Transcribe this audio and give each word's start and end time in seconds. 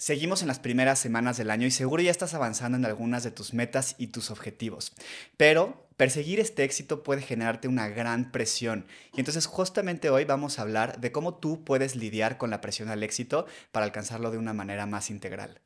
Seguimos 0.00 0.40
en 0.40 0.48
las 0.48 0.58
primeras 0.58 0.98
semanas 0.98 1.36
del 1.36 1.50
año 1.50 1.66
y 1.66 1.70
seguro 1.70 2.02
ya 2.02 2.10
estás 2.10 2.32
avanzando 2.32 2.78
en 2.78 2.86
algunas 2.86 3.22
de 3.22 3.30
tus 3.30 3.52
metas 3.52 3.96
y 3.98 4.06
tus 4.06 4.30
objetivos. 4.30 4.94
Pero 5.36 5.86
perseguir 5.98 6.40
este 6.40 6.64
éxito 6.64 7.02
puede 7.02 7.20
generarte 7.20 7.68
una 7.68 7.86
gran 7.86 8.32
presión. 8.32 8.86
Y 9.14 9.20
entonces 9.20 9.44
justamente 9.44 10.08
hoy 10.08 10.24
vamos 10.24 10.58
a 10.58 10.62
hablar 10.62 11.00
de 11.00 11.12
cómo 11.12 11.34
tú 11.34 11.64
puedes 11.64 11.96
lidiar 11.96 12.38
con 12.38 12.48
la 12.48 12.62
presión 12.62 12.88
al 12.88 13.02
éxito 13.02 13.44
para 13.72 13.84
alcanzarlo 13.84 14.30
de 14.30 14.38
una 14.38 14.54
manera 14.54 14.86
más 14.86 15.10
integral. 15.10 15.60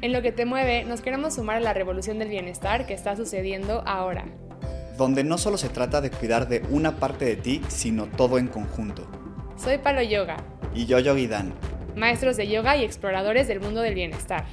En 0.00 0.12
lo 0.12 0.20
que 0.20 0.32
te 0.32 0.44
mueve, 0.44 0.82
nos 0.82 1.00
queremos 1.00 1.36
sumar 1.36 1.58
a 1.58 1.60
la 1.60 1.74
revolución 1.74 2.18
del 2.18 2.28
bienestar 2.28 2.88
que 2.88 2.94
está 2.94 3.14
sucediendo 3.14 3.84
ahora. 3.86 4.26
Donde 4.98 5.22
no 5.22 5.38
solo 5.38 5.58
se 5.58 5.68
trata 5.68 6.00
de 6.00 6.10
cuidar 6.10 6.48
de 6.48 6.64
una 6.70 6.98
parte 6.98 7.24
de 7.24 7.36
ti, 7.36 7.62
sino 7.68 8.06
todo 8.06 8.36
en 8.36 8.48
conjunto. 8.48 9.08
Soy 9.56 9.78
Palo 9.78 10.02
Yoga. 10.02 10.38
Y 10.74 10.86
yo, 10.86 10.98
Yogi 10.98 11.28
Dan 11.28 11.54
maestros 11.96 12.36
de 12.36 12.48
yoga 12.48 12.76
y 12.76 12.84
exploradores 12.84 13.48
del 13.48 13.60
mundo 13.60 13.80
del 13.80 13.94
bienestar. 13.94 14.44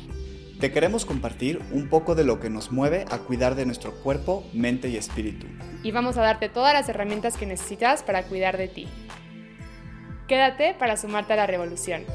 Te 0.60 0.72
queremos 0.72 1.06
compartir 1.06 1.60
un 1.72 1.90
poco 1.90 2.14
de 2.14 2.24
lo 2.24 2.40
que 2.40 2.52
nos 2.52 2.72
mueve 2.72 3.06
a 3.10 3.18
cuidar 3.18 3.56
de 3.56 3.66
nuestro 3.66 3.94
cuerpo, 4.04 4.46
mente 4.54 4.90
y 4.90 4.98
espíritu. 4.98 5.48
Y 5.82 5.92
vamos 5.92 6.18
a 6.18 6.22
darte 6.22 6.50
todas 6.50 6.74
las 6.74 6.88
herramientas 6.88 7.36
que 7.36 7.48
necesitas 7.48 8.04
para 8.04 8.24
cuidar 8.24 8.58
de 8.58 8.68
ti. 8.68 8.88
Quédate 10.28 10.76
para 10.78 10.98
sumarte 10.98 11.34
a 11.34 11.38
la 11.38 11.48
revolución. 11.48 12.06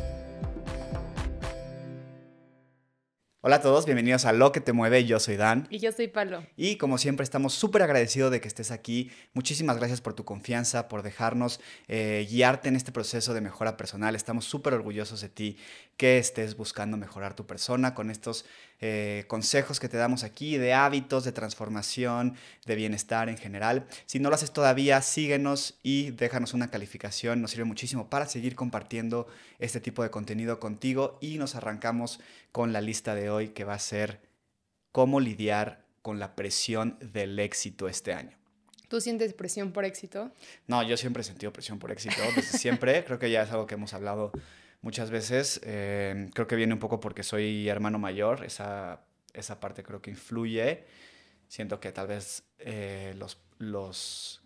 Hola 3.47 3.57
a 3.57 3.61
todos, 3.61 3.85
bienvenidos 3.85 4.25
a 4.25 4.33
Lo 4.33 4.51
que 4.51 4.61
te 4.61 4.73
mueve. 4.73 5.05
Yo 5.05 5.21
soy 5.21 5.37
Dan. 5.37 5.69
Y 5.71 5.79
yo 5.79 5.93
soy 5.93 6.09
Palo. 6.09 6.45
Y 6.57 6.79
como 6.79 6.99
siempre 6.99 7.23
estamos 7.23 7.55
súper 7.55 7.81
agradecidos 7.83 8.33
de 8.33 8.41
que 8.41 8.49
estés 8.49 8.73
aquí. 8.73 9.13
Muchísimas 9.35 9.77
gracias 9.77 10.01
por 10.01 10.15
tu 10.15 10.25
confianza, 10.25 10.89
por 10.89 11.05
dejarnos 11.05 11.61
eh, 11.87 12.27
guiarte 12.29 12.69
en 12.69 12.75
este 12.75 12.91
proceso 12.91 13.35
de 13.35 13.41
mejora 13.41 13.77
personal. 13.77 14.17
Estamos 14.17 14.47
súper 14.47 14.75
orgullosos 14.75 15.21
de 15.21 15.29
ti 15.29 15.59
que 15.97 16.19
estés 16.19 16.57
buscando 16.57 16.97
mejorar 16.97 17.35
tu 17.35 17.47
persona 17.47 17.95
con 17.95 18.11
estos 18.11 18.45
eh, 18.81 19.25
consejos 19.29 19.81
que 19.81 19.89
te 19.89 19.97
damos 19.97 20.25
aquí 20.25 20.59
de 20.59 20.75
hábitos, 20.75 21.25
de 21.25 21.33
transformación, 21.33 22.37
de 22.67 22.75
bienestar 22.75 23.29
en 23.29 23.39
general. 23.39 23.87
Si 24.05 24.19
no 24.19 24.29
lo 24.29 24.35
haces 24.35 24.53
todavía, 24.53 25.01
síguenos 25.01 25.79
y 25.83 26.11
déjanos 26.11 26.53
una 26.53 26.69
calificación. 26.69 27.41
Nos 27.41 27.53
sirve 27.53 27.65
muchísimo 27.65 28.11
para 28.11 28.27
seguir 28.27 28.55
compartiendo 28.55 29.27
este 29.59 29.81
tipo 29.81 30.03
de 30.03 30.11
contenido 30.11 30.61
contigo 30.61 31.19
y 31.23 31.39
nos 31.39 31.55
arrancamos 31.55 32.21
con 32.53 32.73
la 32.73 32.83
lista 32.83 33.15
de 33.15 33.31
hoy 33.31 33.49
que 33.49 33.65
va 33.65 33.75
a 33.75 33.79
ser 33.79 34.21
cómo 34.93 35.21
lidiar 35.21 35.85
con 36.03 36.19
la 36.19 36.37
presión 36.37 36.99
del 37.01 37.39
éxito 37.39 37.89
este 37.89 38.13
año. 38.13 38.37
¿Tú 38.89 39.01
sientes 39.01 39.33
presión 39.35 39.73
por 39.73 39.85
éxito? 39.85 40.31
No, 40.69 40.83
yo 40.83 40.97
siempre 40.97 41.23
he 41.23 41.25
sentido 41.25 41.53
presión 41.53 41.79
por 41.79 41.91
éxito, 41.91 42.17
desde 42.37 42.59
siempre. 42.59 43.05
Creo 43.07 43.19
que 43.19 43.31
ya 43.31 43.43
es 43.43 43.51
algo 43.51 43.67
que 43.67 43.75
hemos 43.75 43.95
hablado 43.95 44.31
muchas 44.87 45.11
veces. 45.11 45.61
Eh, 45.65 46.31
creo 46.33 46.47
que 46.47 46.55
viene 46.55 46.73
un 46.73 46.79
poco 46.79 47.01
porque 47.01 47.25
soy 47.25 47.69
hermano 47.69 47.99
mayor, 47.99 48.45
esa, 48.45 49.01
esa 49.35 49.59
parte 49.59 49.83
creo 49.83 50.01
que 50.01 50.11
influye. 50.11 50.85
Siento 51.49 51.81
que 51.81 51.91
tal 51.91 52.07
vez 52.07 52.45
eh, 52.61 53.13
los, 53.19 53.37
los, 53.59 54.43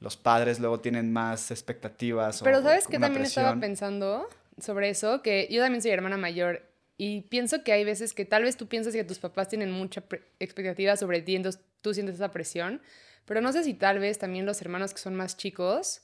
los 0.00 0.16
padres 0.16 0.60
luego 0.60 0.80
tienen 0.80 1.12
más 1.12 1.50
expectativas. 1.50 2.40
Pero 2.42 2.62
sabes 2.62 2.86
que 2.86 2.98
también 2.98 3.26
estaba 3.26 3.54
pensando 3.60 4.30
sobre 4.58 4.88
eso, 4.88 5.20
que 5.20 5.46
yo 5.50 5.60
también 5.60 5.82
soy 5.82 5.90
hermana 5.90 6.16
mayor 6.16 6.62
y 6.96 7.22
pienso 7.22 7.62
que 7.62 7.72
hay 7.72 7.84
veces 7.84 8.14
que 8.14 8.24
tal 8.24 8.44
vez 8.44 8.56
tú 8.56 8.68
piensas 8.68 8.94
que 8.94 9.04
tus 9.04 9.18
papás 9.18 9.48
tienen 9.48 9.72
mucha 9.72 10.02
expectativa 10.38 10.96
sobre 10.96 11.20
ti, 11.20 11.36
entonces 11.36 11.60
tú 11.82 11.92
sientes 11.92 12.14
esa 12.14 12.30
presión, 12.30 12.80
pero 13.26 13.42
no 13.42 13.52
sé 13.52 13.62
si 13.64 13.74
tal 13.74 13.98
vez 13.98 14.18
también 14.18 14.46
los 14.46 14.60
hermanos 14.62 14.94
que 14.94 15.00
son 15.00 15.14
más 15.14 15.36
chicos 15.36 16.02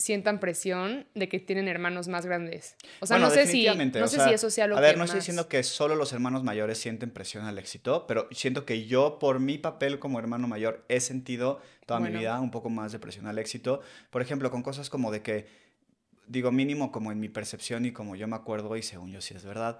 sientan 0.00 0.40
presión 0.40 1.06
de 1.14 1.28
que 1.28 1.38
tienen 1.38 1.68
hermanos 1.68 2.08
más 2.08 2.24
grandes. 2.24 2.74
O 3.00 3.06
sea, 3.06 3.18
no 3.18 3.30
sé, 3.30 3.46
si, 3.46 3.66
no 3.66 4.08
sé 4.08 4.24
si 4.24 4.30
eso 4.32 4.50
sea 4.50 4.66
lo 4.66 4.74
que... 4.74 4.78
A 4.78 4.82
ver, 4.82 4.96
no 4.96 5.04
estoy 5.04 5.20
diciendo 5.20 5.46
que 5.46 5.62
solo 5.62 5.94
los 5.94 6.12
hermanos 6.12 6.42
mayores 6.42 6.78
sienten 6.78 7.10
presión 7.10 7.44
al 7.44 7.58
éxito, 7.58 8.06
pero 8.06 8.26
siento 8.30 8.64
que 8.64 8.86
yo, 8.86 9.18
por 9.18 9.40
mi 9.40 9.58
papel 9.58 9.98
como 9.98 10.18
hermano 10.18 10.48
mayor, 10.48 10.84
he 10.88 11.00
sentido 11.00 11.60
toda 11.86 12.00
mi 12.00 12.10
vida 12.10 12.40
un 12.40 12.50
poco 12.50 12.70
más 12.70 12.92
de 12.92 12.98
presión 12.98 13.26
al 13.26 13.38
éxito. 13.38 13.82
Por 14.10 14.22
ejemplo, 14.22 14.50
con 14.50 14.62
cosas 14.62 14.88
como 14.88 15.12
de 15.12 15.22
que, 15.22 15.46
digo, 16.26 16.50
mínimo 16.50 16.90
como 16.90 17.12
en 17.12 17.20
mi 17.20 17.28
percepción 17.28 17.84
y 17.84 17.92
como 17.92 18.16
yo 18.16 18.26
me 18.26 18.36
acuerdo, 18.36 18.76
y 18.76 18.82
según 18.82 19.12
yo 19.12 19.20
sí 19.20 19.34
es 19.34 19.44
verdad, 19.44 19.78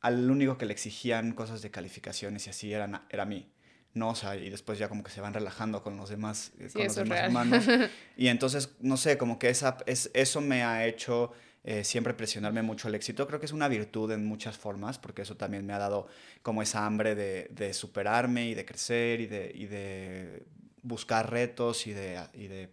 al 0.00 0.30
único 0.30 0.56
que 0.56 0.64
le 0.64 0.72
exigían 0.72 1.32
cosas 1.32 1.60
de 1.60 1.70
calificaciones 1.70 2.46
y 2.46 2.50
así 2.50 2.72
era, 2.72 3.06
era 3.10 3.22
a 3.24 3.26
mí. 3.26 3.50
¿No? 3.98 4.10
O 4.10 4.14
sea, 4.14 4.36
y 4.36 4.48
después 4.50 4.78
ya 4.78 4.88
como 4.88 5.02
que 5.02 5.10
se 5.10 5.20
van 5.20 5.34
relajando 5.34 5.82
con 5.82 5.96
los 5.96 6.08
demás, 6.08 6.52
eh, 6.58 6.68
con 6.72 6.84
los 6.84 6.94
demás 6.94 7.18
hermanos. 7.18 7.64
Y 8.16 8.28
entonces, 8.28 8.70
no 8.80 8.96
sé, 8.96 9.18
como 9.18 9.38
que 9.38 9.48
esa, 9.48 9.76
es, 9.86 10.10
eso 10.14 10.40
me 10.40 10.64
ha 10.64 10.86
hecho 10.86 11.32
eh, 11.64 11.84
siempre 11.84 12.14
presionarme 12.14 12.62
mucho 12.62 12.88
al 12.88 12.94
éxito. 12.94 13.26
Creo 13.26 13.40
que 13.40 13.46
es 13.46 13.52
una 13.52 13.68
virtud 13.68 14.10
en 14.12 14.24
muchas 14.24 14.56
formas, 14.56 14.98
porque 14.98 15.22
eso 15.22 15.36
también 15.36 15.66
me 15.66 15.72
ha 15.72 15.78
dado 15.78 16.08
como 16.42 16.62
esa 16.62 16.86
hambre 16.86 17.14
de, 17.14 17.48
de 17.50 17.74
superarme 17.74 18.48
y 18.48 18.54
de 18.54 18.64
crecer 18.64 19.20
y 19.20 19.26
de, 19.26 19.52
y 19.54 19.66
de 19.66 20.46
buscar 20.82 21.30
retos 21.30 21.86
y 21.86 21.92
de, 21.92 22.20
y 22.32 22.46
de 22.46 22.70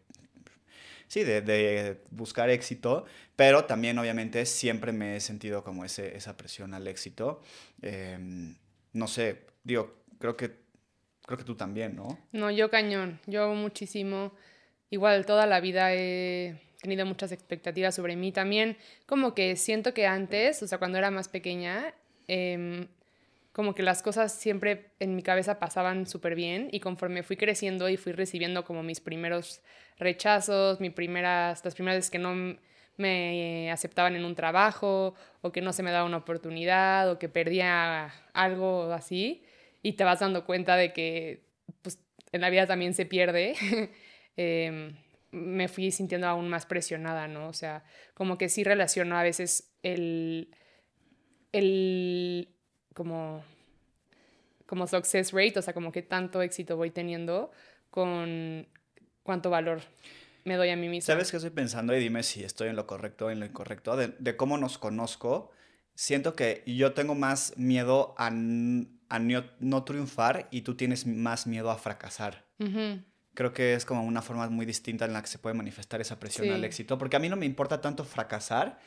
sí, 1.07 1.23
de, 1.23 1.41
de, 1.41 2.01
buscar 2.11 2.49
éxito, 2.49 3.05
pero 3.35 3.65
también 3.65 3.97
obviamente 3.97 4.45
siempre 4.45 4.91
me 4.91 5.15
he 5.15 5.19
sentido 5.19 5.63
como 5.63 5.85
ese, 5.85 6.15
esa 6.15 6.37
presión 6.37 6.73
al 6.73 6.87
éxito. 6.87 7.41
Em, 7.81 8.55
no 8.93 9.07
sé, 9.07 9.45
digo, 9.63 10.03
creo 10.19 10.35
que 10.37 10.64
Creo 11.25 11.37
que 11.37 11.43
tú 11.43 11.55
también, 11.55 11.95
¿no? 11.95 12.17
No, 12.31 12.51
yo 12.51 12.69
cañón. 12.69 13.19
Yo 13.25 13.53
muchísimo. 13.53 14.31
Igual 14.89 15.25
toda 15.25 15.47
la 15.47 15.59
vida 15.59 15.93
he 15.93 16.61
tenido 16.81 17.05
muchas 17.05 17.31
expectativas 17.31 17.95
sobre 17.95 18.15
mí 18.15 18.31
también. 18.31 18.77
Como 19.07 19.33
que 19.33 19.55
siento 19.55 19.93
que 19.93 20.05
antes, 20.05 20.61
o 20.61 20.67
sea, 20.67 20.77
cuando 20.77 20.97
era 20.99 21.09
más 21.09 21.27
pequeña, 21.27 21.93
em, 22.27 22.87
como 23.53 23.73
que 23.73 23.83
las 23.83 24.03
cosas 24.03 24.33
siempre 24.33 24.91
en 24.99 25.15
mi 25.15 25.23
cabeza 25.23 25.59
pasaban 25.59 26.05
súper 26.07 26.35
bien 26.35 26.67
y 26.71 26.79
conforme 26.79 27.23
fui 27.23 27.37
creciendo 27.37 27.89
y 27.89 27.97
fui 27.97 28.11
recibiendo 28.11 28.65
como 28.65 28.83
mis 28.83 28.99
primeros 28.99 29.61
rechazos, 29.97 30.79
mis 30.81 30.91
primeras, 30.91 31.63
las 31.63 31.73
primeras 31.73 31.99
veces 31.99 32.11
que 32.11 32.19
no 32.19 32.57
me 32.97 33.71
aceptaban 33.71 34.15
en 34.15 34.25
un 34.25 34.35
trabajo 34.35 35.15
o 35.41 35.51
que 35.51 35.61
no 35.61 35.73
se 35.73 35.83
me 35.83 35.91
daba 35.91 36.05
una 36.05 36.17
oportunidad 36.17 37.09
o 37.09 37.17
que 37.17 37.29
perdía 37.29 38.13
algo 38.33 38.91
así, 38.91 39.44
y 39.85 39.93
te 39.93 40.03
vas 40.03 40.19
dando 40.19 40.47
cuenta 40.47 40.77
de 40.77 40.93
que 40.93 41.43
pues, 41.83 41.99
en 42.31 42.41
la 42.41 42.49
vida 42.49 42.65
también 42.65 42.95
se 42.95 43.05
pierde, 43.05 43.53
em, 44.35 44.95
me 45.29 45.67
fui 45.67 45.91
sintiendo 45.91 46.27
aún 46.27 46.49
más 46.49 46.65
presionada, 46.65 47.27
¿no? 47.27 47.47
O 47.47 47.53
sea, 47.53 47.83
como 48.15 48.39
que 48.39 48.49
sí 48.49 48.63
relaciono 48.63 49.15
a 49.15 49.21
veces 49.21 49.75
el, 49.83 50.49
el 51.51 52.49
como, 52.95 53.43
como 54.65 54.87
success 54.87 55.31
rate, 55.31 55.59
o 55.59 55.61
sea, 55.61 55.75
como 55.75 55.91
que 55.91 56.01
tanto 56.01 56.41
éxito 56.41 56.77
voy 56.77 56.89
teniendo 56.89 57.51
con 57.91 58.67
cuánto 59.21 59.51
valor 59.51 59.81
me 60.45 60.55
doy 60.55 60.69
a 60.71 60.75
mí 60.75 60.89
misma. 60.89 61.13
¿Sabes 61.13 61.29
qué 61.29 61.37
estoy 61.37 61.51
pensando? 61.51 61.95
Y 61.95 61.99
dime 61.99 62.23
si 62.23 62.43
estoy 62.43 62.69
en 62.69 62.75
lo 62.75 62.87
correcto 62.87 63.27
o 63.27 63.29
en 63.29 63.39
lo 63.39 63.45
incorrecto. 63.45 63.95
De, 63.95 64.15
de, 64.17 64.35
cómo 64.35 64.57
nos 64.57 64.79
conozco, 64.79 65.51
siento 65.93 66.35
que 66.35 66.63
yo 66.65 66.93
tengo 66.93 67.13
más 67.13 67.53
miedo 67.55 68.15
a 68.17 68.31
a 69.09 69.19
no, 69.19 69.83
triunfar 69.83 70.47
y 70.51 70.61
tú 70.61 70.75
tienes 70.75 71.05
más 71.05 71.47
miedo 71.47 71.71
a 71.71 71.77
fracasar. 71.77 72.45
Creo 73.33 73.51
que 73.53 73.73
es 73.73 73.85
como 73.85 74.03
una 74.03 74.21
forma 74.21 74.49
muy 74.49 74.65
distinta 74.65 75.05
en 75.05 75.13
la 75.13 75.21
que 75.21 75.27
se 75.27 75.39
puede 75.39 75.55
manifestar 75.55 76.01
esa 76.01 76.19
presión 76.19 76.49
al 76.51 76.63
éxito, 76.63 76.97
porque 76.97 77.17
a 77.17 77.19
mí 77.19 77.29
no 77.29 77.35
me 77.35 77.45
importa 77.45 77.81
tanto 77.81 78.05
fracasar, 78.05 78.79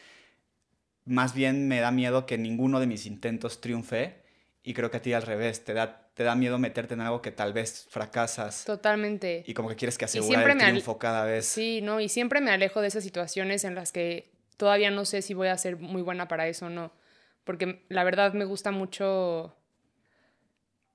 más 1.04 1.34
bien 1.34 1.68
me 1.68 1.80
da 1.80 1.90
miedo 1.90 2.26
que 2.26 2.38
ninguno 2.38 2.80
de 2.80 2.86
mis 2.86 3.06
intentos 3.06 3.60
triunfe 3.60 4.22
y 4.62 4.74
creo 4.74 4.90
que 4.90 4.98
a 4.98 5.02
ti 5.02 5.12
al 5.12 5.22
revés, 5.22 5.64
te 5.64 5.72
da, 5.72 6.10
te 6.14 6.24
da 6.24 6.34
miedo 6.34 6.58
meterte 6.58 6.94
en 6.94 7.00
algo 7.00 7.22
que 7.22 7.30
tal 7.30 7.52
vez 7.52 7.86
fracasas. 7.90 8.64
Totalmente. 8.64 9.44
Y 9.46 9.54
como 9.54 9.68
que 9.68 9.76
quieres 9.76 9.96
que 9.96 10.04
asegurar 10.04 10.50
el 10.50 10.58
triunfo 10.58 10.98
cada 10.98 11.24
vez. 11.24 11.46
Sí, 11.46 11.80
no, 11.80 12.00
y 12.00 12.08
siempre 12.08 12.40
me 12.40 12.50
alejo 12.50 12.80
de 12.80 12.88
esas 12.88 13.04
situaciones 13.04 13.64
en 13.64 13.74
las 13.74 13.92
que 13.92 14.30
todavía 14.56 14.90
no 14.90 15.04
sé 15.04 15.22
si 15.22 15.32
voy 15.32 15.48
a 15.48 15.56
ser 15.56 15.76
muy 15.76 16.02
buena 16.02 16.28
para 16.28 16.48
eso 16.48 16.66
o 16.66 16.70
no, 16.70 16.92
porque 17.44 17.84
la 17.88 18.04
verdad 18.04 18.34
me 18.34 18.44
gusta 18.44 18.70
mucho 18.70 19.57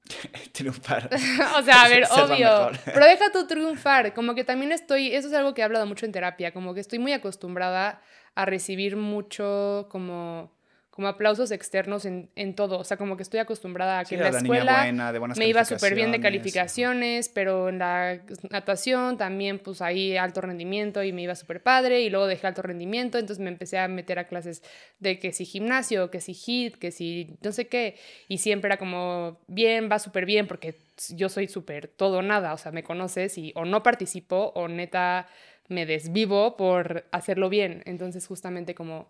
triunfar. 0.52 1.10
o 1.58 1.62
sea, 1.62 1.84
a 1.84 1.88
ver, 1.90 2.06
obvio. 2.10 2.72
Pero 2.86 3.06
deja 3.06 3.32
tu 3.32 3.48
triunfar. 3.48 4.14
Como 4.14 4.36
que 4.36 4.44
también 4.44 4.72
estoy, 4.72 5.14
eso 5.14 5.28
es 5.28 5.34
algo 5.34 5.54
que 5.54 5.62
he 5.62 5.64
hablado 5.64 5.86
mucho 5.86 6.06
en 6.06 6.12
terapia, 6.12 6.52
como 6.52 6.74
que 6.74 6.80
estoy 6.80 7.00
muy 7.00 7.14
acostumbrada 7.14 8.02
a 8.36 8.46
recibir 8.46 8.96
mucho 8.96 9.88
como 9.90 10.52
como 10.94 11.08
aplausos 11.08 11.50
externos 11.50 12.06
en, 12.06 12.30
en, 12.36 12.54
todo. 12.54 12.78
O 12.78 12.84
sea, 12.84 12.98
como 12.98 13.18
que 13.18 13.24
estoy 13.24 13.40
acostumbrada 13.40 13.98
a 13.98 14.06
que 14.06 14.14
en 14.14 14.22
la, 14.22 14.30
escuela 14.30 14.92
me 15.36 15.48
iba 15.48 15.66
súper 15.66 15.96
bien 15.96 16.12
de 16.12 16.20
calificaciones, 16.20 17.30
pero 17.30 17.70
en 17.70 17.80
la 17.80 18.20
natación 18.52 19.18
también, 19.18 19.58
pues 19.58 19.82
ahí 19.82 20.16
alto 20.16 20.42
rendimiento 20.42 21.02
y 21.02 21.12
me 21.12 21.24
iba 21.24 21.34
súper 21.34 21.64
padre. 21.64 22.02
Y 22.02 22.12
luego 22.12 22.28
dejé 22.28 22.46
alto 22.46 22.62
rendimiento, 22.62 23.18
entonces 23.18 23.44
me 23.44 23.50
empecé 23.50 23.80
a 23.80 23.88
meter 23.88 24.20
a 24.20 24.28
clases 24.28 24.62
de 25.00 25.18
que 25.18 25.34
si 25.34 25.46
gimnasio, 25.46 26.12
que 26.12 26.22
si 26.22 26.36
hit, 26.36 26.76
que 26.76 26.92
si 26.92 27.40
no 27.42 27.52
sé 27.52 27.68
qué. 27.68 27.98
Y 28.28 28.38
siempre 28.38 28.68
era 28.68 28.78
como, 28.78 29.40
bien, 29.48 29.90
va 29.92 29.98
súper 29.98 30.28
bien, 30.28 30.46
porque 30.46 30.76
yo 31.10 31.28
soy 31.28 31.48
súper 31.48 31.88
todo 31.88 32.22
nada. 32.22 32.54
O 32.54 32.58
sea, 32.60 32.72
me 32.72 32.84
conoces 32.84 33.40
y 33.40 33.52
o 33.56 33.66
no 33.66 33.82
participo 33.82 34.52
o 34.54 34.68
neta 34.68 35.28
me 35.70 35.88
desvivo 35.88 36.56
por 36.56 37.08
hacerlo 37.12 37.50
bien. 37.50 37.82
Entonces, 37.86 38.28
justamente 38.28 38.76
como 38.76 39.10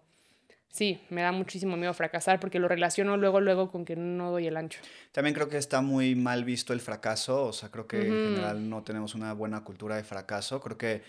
sí, 0.73 0.99
me 1.09 1.21
da 1.21 1.31
muchísimo 1.31 1.77
miedo 1.77 1.93
fracasar 1.93 2.39
porque 2.39 2.59
lo 2.59 2.67
relaciono 2.67 3.15
luego, 3.15 3.39
luego 3.39 3.71
con 3.71 3.85
que 3.85 3.95
no 3.95 4.31
doy 4.31 4.47
el 4.47 4.57
ancho. 4.57 4.79
También 5.11 5.35
creo 5.35 5.47
que 5.47 5.57
está 5.57 5.81
muy 5.81 6.15
mal 6.15 6.43
visto 6.43 6.73
el 6.73 6.81
fracaso, 6.81 7.45
o 7.45 7.53
sea, 7.53 7.69
creo 7.69 7.87
que 7.87 8.01
en 8.01 8.11
general 8.11 8.69
no 8.69 8.83
tenemos 8.83 9.13
una 9.13 9.33
buena 9.33 9.63
cultura 9.63 9.95
de 9.95 10.03
fracaso. 10.03 10.59
Creo 10.59 10.77
que 10.77 11.03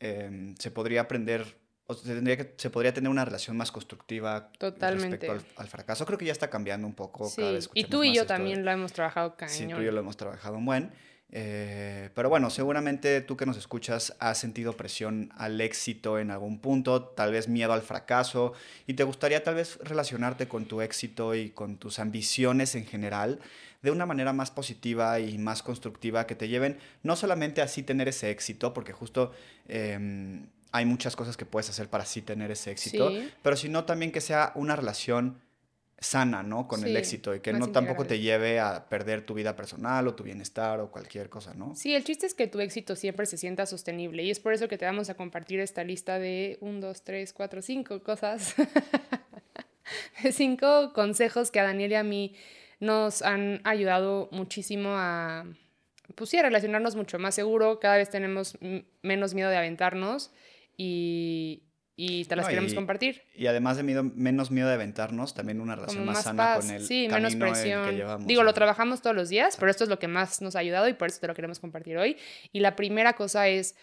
em, 0.00 0.54
se 0.58 0.70
podría 0.70 1.00
aprender, 1.00 1.56
o 1.86 1.94
se, 1.94 2.14
tendría 2.14 2.36
que, 2.36 2.54
se 2.58 2.68
podría 2.68 2.92
tener 2.92 3.10
una 3.10 3.24
relación 3.24 3.56
más 3.56 3.72
constructiva 3.72 4.52
Totalmente. 4.58 5.26
respecto 5.26 5.60
al, 5.60 5.68
fracaso. 5.68 6.04
Creo 6.04 6.18
que 6.18 6.26
ya 6.26 6.32
está 6.32 6.50
cambiando 6.50 6.86
un 6.86 6.94
poco. 6.94 7.28
Sí. 7.30 7.42
y 7.72 7.84
tú 7.84 8.04
y 8.04 8.14
yo 8.14 8.26
también 8.26 8.66
lo 8.66 8.70
hemos 8.70 8.92
trabajado 8.92 9.34
cañón. 9.34 9.54
Sí, 9.54 9.66
tú 9.66 9.80
y 9.80 9.86
yo 9.86 9.92
lo 9.92 10.00
hemos 10.00 10.18
trabajado 10.18 10.58
un 10.58 10.66
buen. 10.66 10.92
Eh, 11.32 12.10
pero 12.14 12.28
bueno, 12.28 12.50
seguramente 12.50 13.20
tú 13.20 13.36
que 13.36 13.46
nos 13.46 13.56
escuchas 13.56 14.14
has 14.20 14.38
sentido 14.38 14.74
presión 14.74 15.32
al 15.36 15.60
éxito 15.60 16.18
en 16.18 16.30
algún 16.30 16.60
punto, 16.60 17.02
tal 17.02 17.32
vez 17.32 17.48
miedo 17.48 17.72
al 17.72 17.82
fracaso, 17.82 18.52
y 18.86 18.94
te 18.94 19.04
gustaría 19.04 19.42
tal 19.42 19.56
vez 19.56 19.78
relacionarte 19.82 20.46
con 20.46 20.66
tu 20.66 20.80
éxito 20.80 21.34
y 21.34 21.50
con 21.50 21.78
tus 21.78 21.98
ambiciones 21.98 22.74
en 22.74 22.86
general 22.86 23.40
de 23.82 23.90
una 23.90 24.06
manera 24.06 24.32
más 24.32 24.50
positiva 24.50 25.20
y 25.20 25.38
más 25.38 25.62
constructiva 25.62 26.26
que 26.26 26.34
te 26.34 26.48
lleven 26.48 26.78
no 27.02 27.16
solamente 27.16 27.60
así 27.60 27.82
tener 27.82 28.08
ese 28.08 28.30
éxito, 28.30 28.72
porque 28.72 28.92
justo 28.92 29.32
em, 29.68 30.46
hay 30.72 30.86
muchas 30.86 31.16
cosas 31.16 31.36
que 31.36 31.44
puedes 31.44 31.68
hacer 31.70 31.88
para 31.88 32.04
así 32.04 32.22
tener 32.22 32.50
ese 32.50 32.70
éxito, 32.70 33.10
pero 33.42 33.56
sino 33.56 33.84
también 33.84 34.12
que 34.12 34.20
sea 34.20 34.52
una 34.54 34.76
relación 34.76 35.40
sana, 35.98 36.42
¿no? 36.42 36.68
Con 36.68 36.84
el 36.84 36.96
éxito 36.96 37.34
y 37.34 37.40
que 37.40 37.52
no 37.52 37.70
tampoco 37.70 38.04
te 38.04 38.20
lleve 38.20 38.60
a 38.60 38.88
perder 38.88 39.24
tu 39.24 39.34
vida 39.34 39.56
personal 39.56 40.06
o 40.06 40.14
tu 40.14 40.24
bienestar 40.24 40.78
o 40.80 40.90
cualquier 40.90 41.30
cosa, 41.30 41.54
¿no? 41.54 41.74
Sí, 41.74 41.94
el 41.94 42.04
chiste 42.04 42.26
es 42.26 42.34
que 42.34 42.46
tu 42.46 42.60
éxito 42.60 42.96
siempre 42.96 43.24
se 43.24 43.38
sienta 43.38 43.64
sostenible 43.64 44.22
y 44.22 44.30
es 44.30 44.38
por 44.38 44.52
eso 44.52 44.68
que 44.68 44.76
te 44.76 44.84
vamos 44.84 45.08
a 45.08 45.14
compartir 45.14 45.60
esta 45.60 45.84
lista 45.84 46.18
de 46.18 46.58
un, 46.60 46.80
dos, 46.80 47.02
tres, 47.02 47.32
cuatro, 47.32 47.62
cinco 47.62 48.02
cosas, 48.02 48.54
cinco 50.32 50.92
consejos 50.92 51.50
que 51.50 51.60
a 51.60 51.64
Daniel 51.64 51.92
y 51.92 51.94
a 51.94 52.04
mí 52.04 52.34
nos 52.78 53.22
han 53.22 53.62
ayudado 53.64 54.28
muchísimo 54.32 54.90
a, 54.92 55.46
pues 56.14 56.28
sí, 56.28 56.36
a 56.36 56.42
relacionarnos 56.42 56.94
mucho 56.94 57.18
más 57.18 57.34
seguro, 57.34 57.80
cada 57.80 57.96
vez 57.96 58.10
tenemos 58.10 58.58
menos 59.00 59.32
miedo 59.32 59.48
de 59.48 59.56
aventarnos 59.56 60.30
y, 60.76 61.62
y 61.96 62.26
te 62.26 62.36
las 62.36 62.46
queremos 62.46 62.74
compartir. 62.74 63.22
Y 63.34 63.46
además 63.46 63.78
de 63.78 63.82
miedo, 63.82 64.04
menos 64.04 64.50
miedo 64.50 64.68
de 64.68 64.74
aventarnos, 64.74 65.34
también 65.34 65.60
una 65.62 65.76
relación 65.76 66.04
más, 66.04 66.22
sana 66.22 66.58
con 66.60 66.70
el 66.70 66.84
sí, 66.84 67.08
menos 67.10 67.34
presión. 67.34 67.88
que 67.88 67.96
llevamos. 67.96 68.26
Digo, 68.26 68.42
lo 68.42 68.52
trabajamos 68.52 69.00
todos 69.00 69.16
los 69.16 69.30
días, 69.30 69.56
pero 69.58 69.70
esto 69.70 69.84
es 69.84 69.90
lo 69.90 69.98
que 69.98 70.06
más 70.06 70.42
nos 70.42 70.56
ha 70.56 70.58
ayudado 70.58 70.88
y 70.88 70.92
por 70.92 71.08
eso 71.08 71.20
te 71.20 71.26
lo 71.26 71.34
queremos 71.34 71.58
compartir 71.58 71.96
hoy. 71.96 72.18
Y 72.52 72.60
la 72.60 72.76
primera 72.76 73.14
cosa 73.14 73.48
es, 73.48 73.76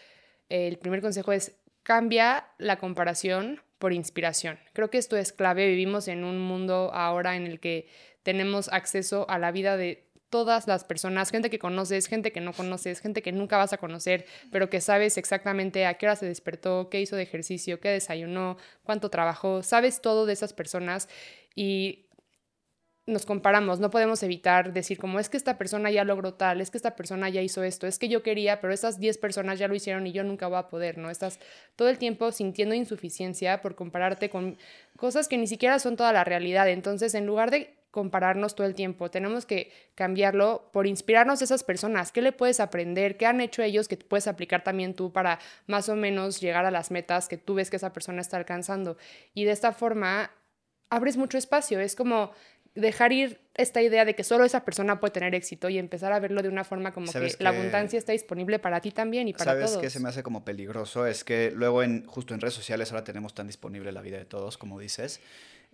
el 0.48 0.78
primer 0.78 1.00
consejo 1.00 1.32
es 1.32 1.56
cambia 1.82 2.46
la 2.58 2.76
comparación 2.78 3.60
por 3.78 3.92
inspiración. 3.92 4.58
Creo 4.72 4.90
que 4.90 4.98
esto 4.98 5.16
es 5.16 5.32
clave. 5.32 5.66
Vivimos 5.66 6.06
en 6.06 6.24
un 6.24 6.38
mundo 6.38 6.92
ahora 6.94 7.36
en 7.36 7.46
el 7.46 7.58
que 7.58 7.88
tenemos 8.22 8.68
acceso 8.72 9.26
a 9.28 9.38
la 9.38 9.50
vida 9.50 9.76
de 9.76 10.03
todas 10.34 10.66
las 10.66 10.82
personas, 10.82 11.30
gente 11.30 11.48
que 11.48 11.60
conoces, 11.60 12.08
gente 12.08 12.32
que 12.32 12.40
no 12.40 12.52
conoces, 12.52 13.00
gente 13.00 13.22
que 13.22 13.30
nunca 13.30 13.56
vas 13.56 13.72
a 13.72 13.76
conocer, 13.76 14.26
pero 14.50 14.68
que 14.68 14.80
sabes 14.80 15.16
exactamente 15.16 15.86
a 15.86 15.94
qué 15.94 16.06
hora 16.06 16.16
se 16.16 16.26
despertó, 16.26 16.88
qué 16.90 17.00
hizo 17.00 17.14
de 17.14 17.22
ejercicio, 17.22 17.78
qué 17.78 17.90
desayunó, 17.90 18.56
cuánto 18.82 19.10
trabajó, 19.10 19.62
sabes 19.62 20.00
todo 20.00 20.26
de 20.26 20.32
esas 20.32 20.52
personas 20.52 21.08
y 21.54 22.08
nos 23.06 23.26
comparamos, 23.26 23.78
no 23.78 23.90
podemos 23.90 24.24
evitar 24.24 24.72
decir 24.72 24.98
como 24.98 25.20
es 25.20 25.28
que 25.28 25.36
esta 25.36 25.56
persona 25.56 25.88
ya 25.92 26.02
logró 26.02 26.34
tal, 26.34 26.60
es 26.60 26.72
que 26.72 26.78
esta 26.78 26.96
persona 26.96 27.28
ya 27.28 27.40
hizo 27.40 27.62
esto, 27.62 27.86
es 27.86 28.00
que 28.00 28.08
yo 28.08 28.24
quería, 28.24 28.60
pero 28.60 28.72
esas 28.72 28.98
10 28.98 29.18
personas 29.18 29.60
ya 29.60 29.68
lo 29.68 29.76
hicieron 29.76 30.04
y 30.08 30.10
yo 30.10 30.24
nunca 30.24 30.48
voy 30.48 30.58
a 30.58 30.66
poder, 30.66 30.98
¿no? 30.98 31.10
Estás 31.10 31.38
todo 31.76 31.88
el 31.90 31.98
tiempo 31.98 32.32
sintiendo 32.32 32.74
insuficiencia 32.74 33.62
por 33.62 33.76
compararte 33.76 34.30
con 34.30 34.58
cosas 34.96 35.28
que 35.28 35.38
ni 35.38 35.46
siquiera 35.46 35.78
son 35.78 35.94
toda 35.94 36.12
la 36.12 36.24
realidad. 36.24 36.68
Entonces, 36.68 37.14
en 37.14 37.24
lugar 37.24 37.52
de 37.52 37.73
compararnos 37.94 38.56
todo 38.56 38.66
el 38.66 38.74
tiempo, 38.74 39.08
tenemos 39.08 39.46
que 39.46 39.70
cambiarlo 39.94 40.68
por 40.72 40.88
inspirarnos 40.88 41.40
a 41.40 41.44
esas 41.44 41.62
personas. 41.62 42.10
¿Qué 42.10 42.22
le 42.22 42.32
puedes 42.32 42.58
aprender? 42.58 43.16
¿Qué 43.16 43.24
han 43.24 43.40
hecho 43.40 43.62
ellos 43.62 43.86
que 43.86 43.96
puedes 43.96 44.26
aplicar 44.26 44.64
también 44.64 44.94
tú 44.94 45.12
para 45.12 45.38
más 45.68 45.88
o 45.88 45.94
menos 45.94 46.40
llegar 46.40 46.64
a 46.64 46.72
las 46.72 46.90
metas 46.90 47.28
que 47.28 47.36
tú 47.36 47.54
ves 47.54 47.70
que 47.70 47.76
esa 47.76 47.92
persona 47.92 48.20
está 48.20 48.36
alcanzando? 48.36 48.96
Y 49.32 49.44
de 49.44 49.52
esta 49.52 49.70
forma 49.70 50.32
abres 50.90 51.16
mucho 51.16 51.38
espacio. 51.38 51.78
Es 51.78 51.94
como 51.94 52.32
dejar 52.74 53.12
ir 53.12 53.40
esta 53.54 53.80
idea 53.80 54.04
de 54.04 54.16
que 54.16 54.24
solo 54.24 54.44
esa 54.44 54.64
persona 54.64 54.98
puede 54.98 55.12
tener 55.12 55.32
éxito 55.36 55.68
y 55.68 55.78
empezar 55.78 56.12
a 56.12 56.18
verlo 56.18 56.42
de 56.42 56.48
una 56.48 56.64
forma 56.64 56.92
como 56.92 57.12
que, 57.12 57.36
la 57.38 57.50
abundancia 57.50 57.96
está 57.96 58.10
disponible 58.10 58.58
para 58.58 58.80
ti 58.80 58.90
también 58.90 59.28
y 59.28 59.34
para 59.34 59.54
todos. 59.54 59.70
¿Sabes 59.70 59.84
qué 59.84 59.90
se 59.90 60.00
me 60.00 60.08
hace 60.08 60.24
como 60.24 60.44
peligroso? 60.44 61.06
Es 61.06 61.22
que 61.22 61.52
luego 61.54 61.84
en 61.84 62.04
justo 62.06 62.34
en 62.34 62.40
redes 62.40 62.54
sociales 62.54 62.90
ahora 62.90 63.04
tenemos 63.04 63.34
tan 63.34 63.46
disponible 63.46 63.92
la 63.92 64.00
vida 64.00 64.18
de 64.18 64.24
todos, 64.24 64.58
como 64.58 64.80
dices, 64.80 65.20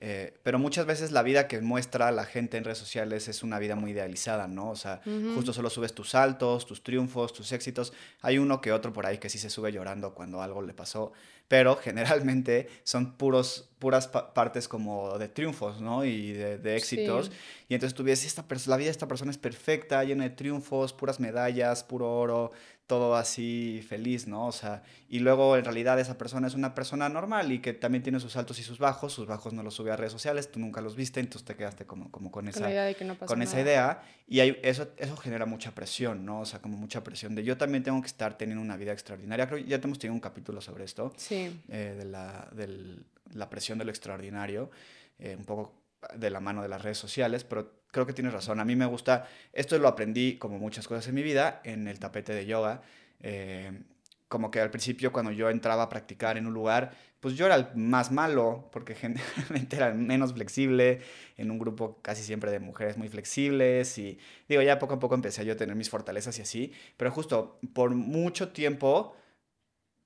eh, 0.03 0.33
pero 0.43 0.59
muchas 0.59 0.87
veces 0.87 1.13
la 1.13 1.23
vida 1.23 1.47
que 1.47 1.61
muestra 1.61 2.11
la 2.11 2.25
gente 2.25 2.57
en 2.57 2.65
redes 2.65 2.79
sociales 2.79 3.29
es 3.29 3.43
una 3.43 3.59
vida 3.59 3.77
muy 3.77 3.91
idealizada, 3.91 4.49
¿no? 4.49 4.71
O 4.71 4.77
sea, 4.77 5.03
justo 5.35 5.53
solo 5.53 5.69
subes 5.69 5.95
tus 5.95 6.11
saltos, 6.11 6.65
tus 6.65 6.83
triunfos, 6.83 7.35
tus 7.35 7.53
éxitos. 7.53 7.93
Hay 8.23 8.39
uno 8.39 8.63
que 8.63 8.73
otro 8.73 8.95
por 8.95 9.05
ahí 9.05 9.19
que 9.19 9.29
sí 9.29 9.39
se 9.39 9.51
sube 9.51 9.73
llorando 9.73 10.15
cuando 10.15 10.41
algo 10.41 10.63
le 10.63 10.73
pasó, 10.73 11.13
pero 11.49 11.77
generalmente 11.83 12.71
son 12.83 13.13
puros, 13.19 13.69
puras 13.79 14.09
partes 14.09 14.69
como 14.69 15.19
de 15.19 15.29
triunfos, 15.29 15.83
¿no? 15.83 16.03
Y 16.07 16.33
de, 16.33 16.77
éxitos. 16.77 17.31
Y 17.69 17.75
entonces 17.75 17.95
tú 17.95 18.03
ves, 18.03 18.25
esta 18.25 18.47
la 18.69 18.77
vida 18.79 18.87
de 18.87 18.93
esta 18.93 19.07
persona 19.07 19.31
es 19.31 19.39
perfecta, 19.39 20.03
llena 20.03 20.25
de 20.25 20.31
triunfos, 20.31 20.95
puras 20.95 21.21
medallas, 21.21 21.85
puro 21.85 22.11
oro, 22.11 22.53
todo 22.91 23.15
así 23.15 23.85
feliz, 23.89 24.27
¿no? 24.27 24.49
O 24.49 24.53
sea, 24.53 24.83
y 25.09 25.21
luego 25.21 25.57
en 25.57 25.65
realidad 25.65 26.01
esa 26.01 26.19
persona 26.19 26.49
es 26.49 26.55
una 26.55 26.75
persona 26.75 27.09
normal 27.09 27.53
y 27.53 27.61
que 27.61 27.73
también 27.73 28.03
tiene 28.03 28.19
sus 28.19 28.35
altos 28.35 28.59
y 28.59 28.65
sus 28.65 28.81
bajos, 28.81 29.13
sus 29.13 29.29
bajos 29.29 29.53
no 29.53 29.63
los 29.63 29.75
sube 29.75 29.93
a 29.93 29.97
redes 29.97 30.11
sociales, 30.11 30.51
tú 30.51 30.59
nunca 30.59 30.81
los 30.81 30.97
viste, 30.97 31.21
entonces 31.21 31.47
te 31.47 31.55
quedaste 31.55 31.87
como, 31.87 32.11
como 32.11 32.33
con 32.33 32.49
esa, 32.49 32.69
idea, 32.69 32.93
con 33.27 33.43
esa 33.43 33.61
idea 33.61 34.03
y 34.27 34.41
hay, 34.41 34.59
eso, 34.65 34.89
eso 34.97 35.17
genera 35.17 35.47
mucha 35.47 35.71
presión, 35.71 36.25
¿no? 36.25 36.41
O 36.41 36.45
sea, 36.45 36.61
como 36.61 36.77
mucha 36.77 37.05
presión 37.05 37.37
de 37.37 37.45
yo 37.45 37.57
también 37.57 37.85
tengo 37.85 38.01
que 38.01 38.09
estar 38.09 38.37
teniendo 38.37 38.61
una 38.61 38.77
vida 38.77 38.91
extraordinaria, 38.91 39.47
creo 39.47 39.63
que 39.63 39.71
ya 39.71 39.77
hemos 39.77 40.01
tenido 40.01 40.15
un 40.15 40.21
capítulo 40.21 40.61
sobre 40.61 40.83
esto, 40.83 41.13
sí. 41.17 41.61
Eh, 41.69 41.95
de, 41.97 42.05
la, 42.07 42.49
de 42.51 42.97
la 43.35 43.49
presión 43.49 43.79
de 43.79 43.85
lo 43.85 43.93
extraordinario, 43.93 44.69
eh, 45.21 45.37
un 45.39 45.45
poco 45.45 45.80
de 46.15 46.31
la 46.31 46.41
mano 46.41 46.63
de 46.63 46.69
las 46.69 46.83
redes 46.83 46.99
sociales, 46.99 47.45
pero 47.45 47.73
creo 47.91 48.07
que 48.07 48.13
tienes 48.13 48.33
razón. 48.33 48.61
A 48.61 48.65
mí 48.65 48.77
me 48.77 48.87
gusta, 48.87 49.29
esto 49.53 49.79
lo 49.79 49.89
aprendí 49.89 50.37
como 50.39 50.59
muchas 50.59 50.87
cosas 50.89 51.07
en 51.09 51.15
mi 51.15 51.23
vida, 51.23 51.61
en 51.65 51.89
el 51.89 51.99
tapete 51.99 52.33
de 52.33 52.47
yoga. 52.47 52.83
Eh, 53.21 53.83
como 54.31 54.53
que 54.53 54.61
al 54.61 54.71
principio 54.71 55.13
cuando 55.13 55.33
yo 55.33 55.51
entraba 55.51 55.83
a 55.83 55.89
practicar 55.89 56.39
en 56.39 56.47
un 56.47 56.55
lugar, 56.55 56.93
pues 57.19 57.35
yo 57.35 57.47
era 57.47 57.57
el 57.57 57.67
más 57.75 58.13
malo, 58.13 58.69
porque 58.73 58.95
generalmente 58.97 59.77
era 59.77 59.93
menos 59.93 60.33
flexible, 60.33 61.01
en 61.37 61.51
un 61.51 61.59
grupo 61.59 61.99
casi 62.01 62.23
siempre 62.23 62.53
de 62.53 62.61
mujeres 62.61 62.97
muy 62.97 63.09
flexibles, 63.09 63.99
y 63.99 64.19
digo, 64.49 64.63
ya 64.63 64.79
poco 64.79 64.95
a 64.95 64.99
poco 65.01 65.17
empecé 65.17 65.45
yo 65.45 65.55
a 65.55 65.57
tener 65.57 65.75
mis 65.75 65.91
fortalezas 65.91 66.39
y 66.39 66.43
así, 66.43 66.73
pero 66.97 67.11
justo 67.11 67.59
por 67.75 67.91
mucho 67.91 68.51
tiempo, 68.51 69.17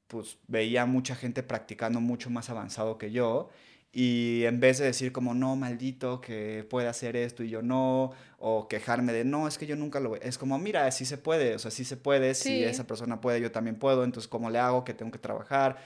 pues 0.09 0.39
veía 0.49 0.87
mucha 0.87 1.15
gente 1.15 1.43
practicando 1.43 2.01
mucho 2.01 2.31
más 2.31 2.49
avanzado 2.49 2.97
que 2.97 3.13
yo, 3.13 3.51
y 3.97 4.45
en 4.45 4.59
vez 4.59 4.79
de 4.79 4.87
decir 4.87 5.13
como, 5.13 5.35
no, 5.35 5.55
maldito, 5.55 6.21
que 6.21 6.67
puede 6.69 6.89
hacer 6.89 7.15
esto 7.15 7.45
y 7.45 7.49
yo 7.49 7.63
no, 7.63 8.11
o 8.39 8.67
quejarme 8.67 9.13
de, 9.13 9.25
no, 9.25 9.47
es 9.47 9.57
que 9.57 9.67
yo 9.67 9.77
nunca 9.77 10.01
lo 10.01 10.09
voy, 10.11 10.19
es 10.21 10.37
como, 10.37 10.59
mira, 10.59 10.91
sí 10.91 11.05
se 11.05 11.17
puede, 11.17 11.55
o 11.55 11.61
sea, 11.61 11.71
sí 11.71 11.85
se 11.85 11.97
puede, 11.97 12.35
si 12.35 12.65
esa 12.65 12.89
persona 12.89 13.21
puede, 13.21 13.41
yo 13.41 13.53
también 13.53 13.77
puedo, 13.77 14.03
entonces, 14.03 14.29
¿cómo 14.29 14.51
le 14.51 14.59
hago? 14.59 14.83
que 14.85 14.95
tengo 14.95 15.13
que 15.13 15.21
trabajar? 15.21 15.77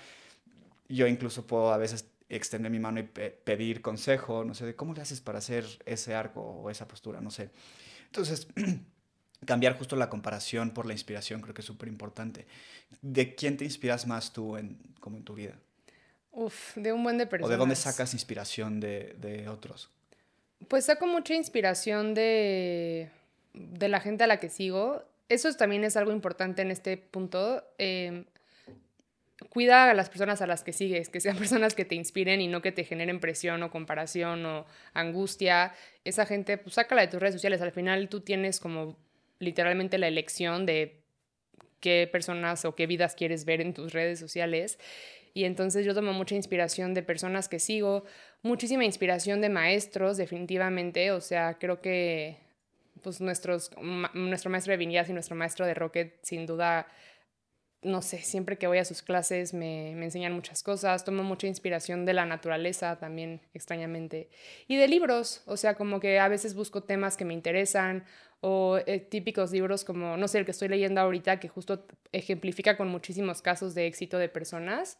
Yo 0.88 1.07
incluso 1.07 1.47
puedo 1.47 1.71
a 1.71 1.77
veces 1.77 2.07
extender 2.31 2.73
mi 2.73 2.79
mano 2.79 2.99
y 2.99 3.03
pedir 3.03 3.83
consejo, 3.83 4.43
no 4.43 4.55
sé, 4.55 4.65
de 4.65 4.75
cómo 4.75 4.95
le 4.95 5.03
haces 5.03 5.21
para 5.21 5.38
hacer 5.38 5.67
ese 5.85 6.15
arco 6.15 6.41
o 6.41 6.71
esa 6.71 6.88
postura, 6.88 7.21
no 7.21 7.31
sé. 7.31 7.50
Entonces, 8.07 8.49
cambiar 9.45 9.77
justo 9.77 9.97
la 9.97 10.09
comparación 10.09 10.71
por 10.71 10.87
la 10.87 10.95
inspiración 10.95 11.43
creo 11.43 11.53
que 11.53 11.61
es 11.61 11.67
súper 11.67 11.88
importante. 11.91 12.47
¿De 13.03 13.35
quién 13.35 13.59
te 13.59 13.67
inspiras 13.67 14.07
más 14.07 14.33
tú 14.33 14.57
en, 14.57 14.79
como 14.99 15.19
en 15.19 15.25
tu 15.25 15.35
vida? 15.35 15.59
Uf, 16.38 16.76
de 16.76 16.92
un 16.92 17.02
buen 17.02 17.18
de 17.18 17.26
personas. 17.26 17.49
¿O 17.49 17.50
de 17.50 17.57
dónde 17.57 17.75
sacas 17.75 18.14
inspiración 18.14 18.78
de, 18.78 19.16
de 19.18 19.49
otros? 19.49 19.90
Pues 20.68 20.85
saco 20.85 21.09
mucha 21.09 21.35
inspiración 21.35 22.14
de, 22.14 23.11
de, 23.54 23.88
la 23.88 23.99
gente 23.99 24.23
a 24.23 24.28
la 24.28 24.38
que 24.38 24.49
sigo. 24.49 25.02
Eso 25.28 25.52
también 25.54 25.83
es 25.83 25.97
algo 25.97 26.12
importante 26.12 26.62
en 26.62 26.71
este 26.71 26.97
punto. 26.97 27.64
Em, 27.78 28.25
cuida 29.49 29.90
a 29.90 29.95
las 29.95 30.11
personas 30.11 30.40
a 30.40 30.47
las 30.47 30.62
que 30.62 30.73
sigues, 30.73 31.09
que 31.09 31.18
sean 31.18 31.37
personas 31.38 31.75
que 31.75 31.85
te 31.85 31.97
inspiren 31.97 32.40
y 32.40 32.47
no 32.47 32.62
que 32.62 32.71
te 32.71 32.85
generen 32.85 33.18
presión 33.18 33.61
o 33.64 33.71
comparación 33.73 34.47
o 34.47 34.64
angustia. 34.95 35.75
Esa 36.04 36.25
gente, 36.25 36.57
pues 36.57 36.76
sácala 36.76 37.00
de 37.00 37.09
tus 37.09 37.18
redes 37.18 37.35
sociales. 37.35 37.61
Al 37.62 37.73
final 37.73 38.09
tú 38.09 38.21
tienes 38.21 38.61
como 38.61 38.97
literalmente 39.40 39.99
la 39.99 40.07
elección 40.07 40.66
de 40.66 41.00
qué 41.80 42.09
personas 42.11 42.64
o 42.64 42.76
qué 42.76 42.87
vidas 42.87 43.16
quieres 43.16 43.45
ver 43.45 43.61
en 43.61 43.75
tus 43.75 43.92
redes 43.92 44.21
sociales. 44.21 44.78
Y 45.38 45.45
entonces 45.45 45.87
yo 45.87 45.95
tomo 45.95 46.12
mucha 46.12 46.35
inspiración 46.35 46.95
de 46.95 47.04
personas 47.04 47.49
que 47.49 47.61
sigo, 47.61 48.02
muchísima 48.42 48.85
inspiración 48.85 49.40
de 49.40 49.49
maestros, 49.49 50.16
definitivamente. 50.16 51.12
O 51.12 51.21
sea, 51.21 51.59
creo 51.61 51.80
que 51.80 52.38
pues 53.04 53.21
nuestros, 53.21 53.71
nuestro 54.14 54.50
maestro 54.50 54.73
de 54.73 54.78
Vinyas 54.78 55.09
y 55.09 55.12
nuestro 55.12 55.37
maestro 55.37 55.64
de 55.64 55.75
Rocket, 55.75 56.18
sin 56.25 56.45
duda, 56.45 56.88
no 57.83 58.02
sé, 58.02 58.18
siempre 58.18 58.59
que 58.59 58.66
voy 58.66 58.78
a 58.78 58.85
sus 58.85 59.00
clases 59.00 59.54
me, 59.54 59.95
me, 59.95 60.07
enseñan 60.07 60.33
muchas 60.33 60.64
cosas, 60.64 61.04
tomo 61.04 61.23
mucha 61.23 61.47
inspiración 61.47 62.04
de 62.04 62.14
la 62.14 62.26
naturaleza 62.26 62.99
también, 62.99 63.40
extrañamente, 63.54 64.30
y 64.66 64.75
de 64.75 64.88
libros, 64.88 65.45
o 65.47 65.57
sea, 65.57 65.75
como 65.75 66.00
que 66.00 66.18
a 66.18 66.26
veces 66.26 66.54
busco 66.54 66.83
temas 66.83 67.16
que 67.16 67.25
me 67.25 67.35
interesan 67.35 68.04
o 68.40 68.80
eh, 68.87 68.99
típicos 68.99 69.52
libros 69.52 69.85
como, 69.85 70.16
no 70.16 70.26
sé, 70.26 70.40
el 70.40 70.45
que 70.45 70.50
estoy 70.50 70.66
leyendo 70.66 71.00
ahorita, 71.00 71.38
que 71.38 71.49
justo 71.49 71.87
ejemplifica 72.11 72.76
con 72.76 72.88
muchísimos 72.88 73.40
casos 73.40 73.76
de 73.76 73.87
éxito 73.87 74.18
de 74.18 74.28
personas. 74.28 74.99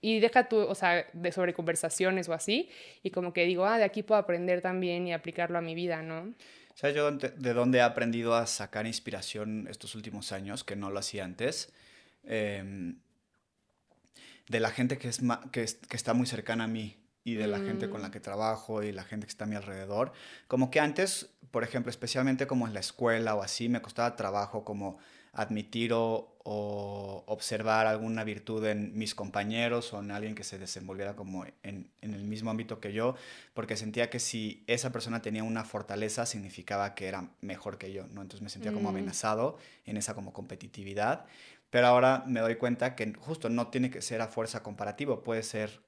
Y 0.00 0.20
deja 0.20 0.48
tú, 0.48 0.58
o 0.58 0.74
sea, 0.74 1.06
de 1.12 1.32
sobre 1.32 1.54
conversaciones 1.54 2.28
o 2.28 2.32
así, 2.32 2.70
y 3.02 3.10
como 3.10 3.32
que 3.32 3.44
digo, 3.44 3.64
ah, 3.66 3.78
de 3.78 3.84
aquí 3.84 4.02
puedo 4.02 4.20
aprender 4.20 4.60
también 4.60 5.06
y 5.06 5.12
aplicarlo 5.12 5.58
a 5.58 5.60
mi 5.60 5.74
vida, 5.74 6.02
¿no? 6.02 6.34
¿Sabes 6.74 6.94
yo 6.94 7.10
de 7.10 7.52
dónde 7.54 7.78
he 7.78 7.82
aprendido 7.82 8.36
a 8.36 8.46
sacar 8.46 8.86
inspiración 8.86 9.66
estos 9.68 9.96
últimos 9.96 10.30
años, 10.30 10.62
que 10.62 10.76
no 10.76 10.90
lo 10.90 11.00
hacía 11.00 11.24
antes? 11.24 11.72
Em, 12.22 13.00
de 14.48 14.60
la 14.60 14.70
gente 14.70 14.96
que, 14.98 15.08
es 15.08 15.20
que, 15.50 15.66
que, 15.88 15.96
está 15.96 16.14
muy 16.14 16.26
cercana 16.28 16.64
a 16.64 16.68
mí 16.68 16.96
y 17.24 17.34
de 17.34 17.48
la 17.48 17.58
gente 17.58 17.90
con 17.90 18.00
la 18.00 18.08
mm. 18.08 18.12
que 18.12 18.20
trabajo 18.20 18.82
y 18.82 18.92
la 18.92 19.02
gente 19.02 19.26
que 19.26 19.30
está 19.30 19.44
a 19.44 19.48
mi 19.48 19.56
alrededor. 19.56 20.12
Como 20.46 20.70
que 20.70 20.78
antes, 20.78 21.30
por 21.50 21.64
ejemplo, 21.64 21.90
especialmente 21.90 22.46
como 22.46 22.66
en 22.66 22.74
la 22.74 22.80
escuela 22.80 23.34
o 23.34 23.42
así, 23.42 23.68
me 23.68 23.82
costaba 23.82 24.14
trabajo 24.14 24.64
como 24.64 24.98
admitir 25.38 25.92
o, 25.94 26.34
observar 27.26 27.86
alguna 27.86 28.24
virtud 28.24 28.64
en 28.64 28.96
mis 28.96 29.14
compañeros 29.14 29.92
o 29.92 30.00
en 30.00 30.10
alguien 30.10 30.34
que 30.34 30.44
se 30.44 30.58
desenvolviera 30.58 31.14
como 31.14 31.44
en, 31.44 31.90
en, 32.00 32.14
el 32.14 32.24
mismo 32.24 32.50
ámbito 32.50 32.80
que 32.80 32.94
yo, 32.94 33.16
porque 33.52 33.76
sentía 33.76 34.08
que 34.08 34.18
si 34.18 34.64
esa 34.66 34.90
persona 34.90 35.20
tenía 35.20 35.44
una 35.44 35.64
fortaleza 35.64 36.24
significaba 36.24 36.94
que 36.94 37.06
era 37.06 37.28
mejor 37.42 37.76
que 37.76 37.92
yo, 37.92 38.06
¿no? 38.06 38.22
Entonces 38.22 38.40
me 38.40 38.48
sentía 38.48 38.72
como 38.72 38.88
mm. 38.88 38.94
amenazado 38.94 39.58
en 39.84 39.98
esa 39.98 40.14
como 40.14 40.32
competitividad. 40.32 41.26
Pero 41.68 41.86
ahora 41.86 42.24
me 42.26 42.40
doy 42.40 42.56
cuenta 42.56 42.96
que 42.96 43.12
justo 43.12 43.50
no 43.50 43.68
tiene 43.68 43.90
que 43.90 44.00
ser 44.00 44.22
a 44.22 44.28
fuerza 44.28 44.62
comparativo, 44.62 45.22
puede 45.22 45.42
ser 45.42 45.82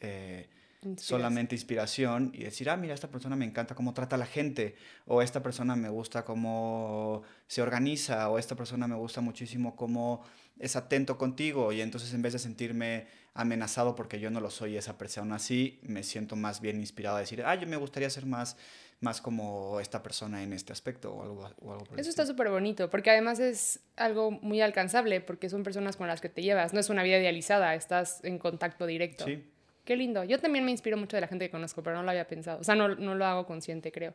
eh, 0.00 0.50
solamente 0.96 1.54
inspiración 1.54 2.32
y 2.34 2.44
decir, 2.44 2.68
ah, 2.70 2.76
mira, 2.76 2.94
esta 2.94 3.08
persona 3.08 3.36
me 3.36 3.44
encanta 3.44 3.74
cómo 3.74 3.94
trata 3.94 4.16
a 4.16 4.18
la 4.18 4.26
gente, 4.26 4.74
o 5.06 5.22
esta 5.22 5.42
persona 5.42 5.76
me 5.76 5.88
gusta 5.88 6.24
cómo 6.24 7.22
se 7.46 7.62
organiza, 7.62 8.28
o 8.28 8.38
esta 8.38 8.56
persona 8.56 8.88
me 8.88 8.96
gusta 8.96 9.20
muchísimo 9.20 9.76
cómo 9.76 10.24
es 10.58 10.76
atento 10.76 11.18
contigo, 11.18 11.72
y 11.72 11.80
entonces 11.80 12.12
en 12.14 12.22
vez 12.22 12.32
de 12.32 12.38
sentirme 12.38 13.06
amenazado 13.34 13.94
porque 13.94 14.20
yo 14.20 14.30
no 14.30 14.40
lo 14.40 14.50
soy 14.50 14.76
esa 14.76 14.98
persona 14.98 15.36
así, 15.36 15.80
me 15.82 16.02
siento 16.02 16.36
más 16.36 16.60
bien 16.60 16.80
inspirado 16.80 17.16
a 17.16 17.20
decir, 17.20 17.42
ah, 17.44 17.54
yo 17.54 17.66
me 17.66 17.76
gustaría 17.76 18.10
ser 18.10 18.26
más 18.26 18.56
más 19.02 19.20
como 19.20 19.80
esta 19.80 20.00
persona 20.00 20.44
en 20.44 20.52
este 20.52 20.72
aspecto 20.72 21.12
o 21.12 21.22
algo, 21.22 21.50
o 21.60 21.72
algo 21.72 21.86
Eso 21.96 22.08
está 22.08 22.24
súper 22.24 22.50
bonito, 22.50 22.88
porque 22.88 23.10
además 23.10 23.40
es 23.40 23.80
algo 23.96 24.30
muy 24.30 24.60
alcanzable, 24.60 25.20
porque 25.20 25.50
son 25.50 25.64
personas 25.64 25.96
con 25.96 26.06
las 26.06 26.20
que 26.20 26.28
te 26.28 26.40
llevas, 26.40 26.72
no 26.72 26.78
es 26.78 26.88
una 26.88 27.02
vida 27.02 27.18
idealizada, 27.18 27.74
estás 27.74 28.22
en 28.22 28.38
contacto 28.38 28.86
directo. 28.86 29.24
Sí. 29.24 29.42
Qué 29.84 29.96
lindo. 29.96 30.22
Yo 30.24 30.38
también 30.38 30.64
me 30.64 30.70
inspiro 30.70 30.96
mucho 30.96 31.16
de 31.16 31.22
la 31.22 31.26
gente 31.26 31.46
que 31.46 31.50
conozco, 31.50 31.82
pero 31.82 31.96
no 31.96 32.02
lo 32.02 32.10
había 32.10 32.26
pensado. 32.26 32.60
O 32.60 32.64
sea, 32.64 32.74
no, 32.74 32.88
no 32.88 33.14
lo 33.14 33.24
hago 33.24 33.46
consciente, 33.46 33.90
creo. 33.90 34.14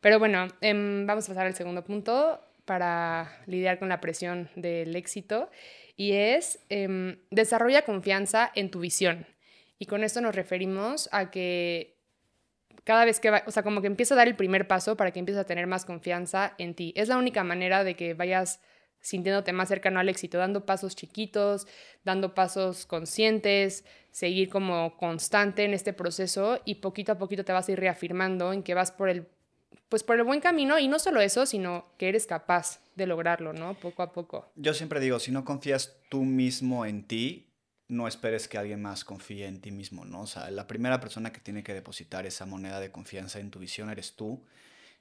Pero 0.00 0.18
bueno, 0.18 0.48
em, 0.60 1.06
vamos 1.06 1.24
a 1.24 1.28
pasar 1.28 1.46
al 1.46 1.54
segundo 1.54 1.82
punto 1.82 2.40
para 2.64 3.40
lidiar 3.46 3.78
con 3.78 3.88
la 3.88 4.00
presión 4.00 4.50
del 4.54 4.94
éxito 4.94 5.50
y 5.96 6.12
es 6.12 6.60
em, 6.68 7.16
desarrolla 7.30 7.82
confianza 7.82 8.52
en 8.54 8.70
tu 8.70 8.80
visión. 8.80 9.26
Y 9.78 9.86
con 9.86 10.04
esto 10.04 10.20
nos 10.20 10.34
referimos 10.34 11.08
a 11.12 11.30
que 11.30 11.96
cada 12.84 13.04
vez 13.04 13.20
que 13.20 13.30
va, 13.30 13.42
o 13.46 13.50
sea, 13.50 13.62
como 13.62 13.80
que 13.80 13.86
empieza 13.86 14.14
a 14.14 14.16
dar 14.18 14.28
el 14.28 14.36
primer 14.36 14.66
paso 14.68 14.96
para 14.96 15.10
que 15.10 15.18
empieces 15.18 15.40
a 15.40 15.46
tener 15.46 15.66
más 15.66 15.84
confianza 15.84 16.54
en 16.58 16.74
ti. 16.74 16.92
Es 16.96 17.08
la 17.08 17.16
única 17.16 17.44
manera 17.44 17.84
de 17.84 17.94
que 17.94 18.14
vayas 18.14 18.60
sintiéndote 19.00 19.52
más 19.52 19.68
cercano 19.68 20.00
al 20.00 20.08
éxito, 20.08 20.38
dando 20.38 20.66
pasos 20.66 20.96
chiquitos, 20.96 21.66
dando 22.04 22.34
pasos 22.34 22.86
conscientes, 22.86 23.84
seguir 24.10 24.48
como 24.48 24.96
constante 24.96 25.64
en 25.64 25.74
este 25.74 25.92
proceso 25.92 26.60
y 26.64 26.76
poquito 26.76 27.12
a 27.12 27.18
poquito 27.18 27.44
te 27.44 27.52
vas 27.52 27.68
a 27.68 27.72
ir 27.72 27.80
reafirmando 27.80 28.52
en 28.52 28.62
que 28.62 28.74
vas 28.74 28.92
por 28.92 29.08
el 29.08 29.26
pues 29.88 30.02
por 30.02 30.16
el 30.16 30.24
buen 30.24 30.40
camino 30.40 30.78
y 30.78 30.88
no 30.88 30.98
solo 30.98 31.20
eso, 31.20 31.46
sino 31.46 31.86
que 31.96 32.08
eres 32.08 32.26
capaz 32.26 32.80
de 32.94 33.06
lograrlo, 33.06 33.52
¿no? 33.52 33.74
Poco 33.74 34.02
a 34.02 34.12
poco. 34.12 34.50
Yo 34.54 34.74
siempre 34.74 35.00
digo, 35.00 35.18
si 35.18 35.32
no 35.32 35.44
confías 35.44 35.96
tú 36.10 36.24
mismo 36.24 36.84
en 36.84 37.04
ti, 37.04 37.48
no 37.88 38.06
esperes 38.06 38.48
que 38.48 38.58
alguien 38.58 38.82
más 38.82 39.04
confíe 39.04 39.46
en 39.46 39.60
ti 39.60 39.70
mismo, 39.70 40.04
¿no? 40.04 40.22
O 40.22 40.26
sea, 40.26 40.50
la 40.50 40.66
primera 40.66 41.00
persona 41.00 41.32
que 41.32 41.40
tiene 41.40 41.62
que 41.62 41.72
depositar 41.72 42.26
esa 42.26 42.44
moneda 42.44 42.80
de 42.80 42.92
confianza 42.92 43.40
en 43.40 43.50
tu 43.50 43.58
visión 43.58 43.88
eres 43.88 44.14
tú. 44.14 44.44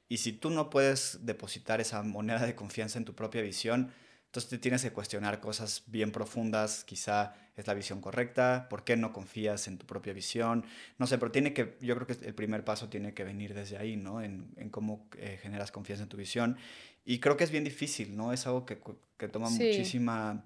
Y 0.10 0.18
si 0.18 0.34
tú 0.34 0.50
no 0.50 0.70
puedes 0.70 1.20
depositar 1.26 1.82
esa 1.82 2.02
moneda 2.04 2.46
de 2.46 2.56
confianza 2.56 2.98
en 2.98 3.06
tu 3.06 3.14
propia 3.14 3.42
visión, 3.42 3.92
entonces 4.26 4.50
te 4.50 4.58
tienes 4.58 4.84
que 4.84 4.92
cuestionar 4.92 5.40
cosas 5.40 5.84
bien 5.88 6.12
profundas, 6.12 6.84
quizá 6.84 7.34
es 7.56 7.66
la 7.66 7.74
visión 7.74 8.02
correcta, 8.02 8.68
por 8.70 8.84
qué 8.84 8.96
no 8.96 9.12
confías 9.12 9.68
en 9.68 9.78
tu 9.78 9.86
propia 9.86 10.14
visión, 10.14 10.66
no 10.98 11.08
sé, 11.08 11.18
pero 11.18 11.32
tiene 11.32 11.54
que, 11.54 11.78
yo 11.82 11.96
creo 11.96 12.08
que 12.08 12.26
el 12.26 12.36
primer 12.36 12.64
paso 12.64 12.88
tiene 12.88 13.14
que 13.14 13.24
venir 13.24 13.54
desde 13.54 13.78
ahí, 13.78 13.96
¿no? 13.96 14.22
En, 14.22 14.52
en 14.58 14.70
cómo 14.70 15.08
eh, 15.18 15.40
generas 15.42 15.72
confianza 15.72 16.04
en 16.04 16.10
tu 16.10 16.18
visión. 16.18 16.58
Y 17.04 17.20
creo 17.20 17.38
que 17.38 17.46
es 17.46 17.52
bien 17.52 17.64
difícil, 17.64 18.16
¿no? 18.16 18.34
Es 18.34 18.46
algo 18.46 18.66
que, 18.66 18.80
que 19.18 19.28
toma 19.28 19.50
muchísima 19.50 20.46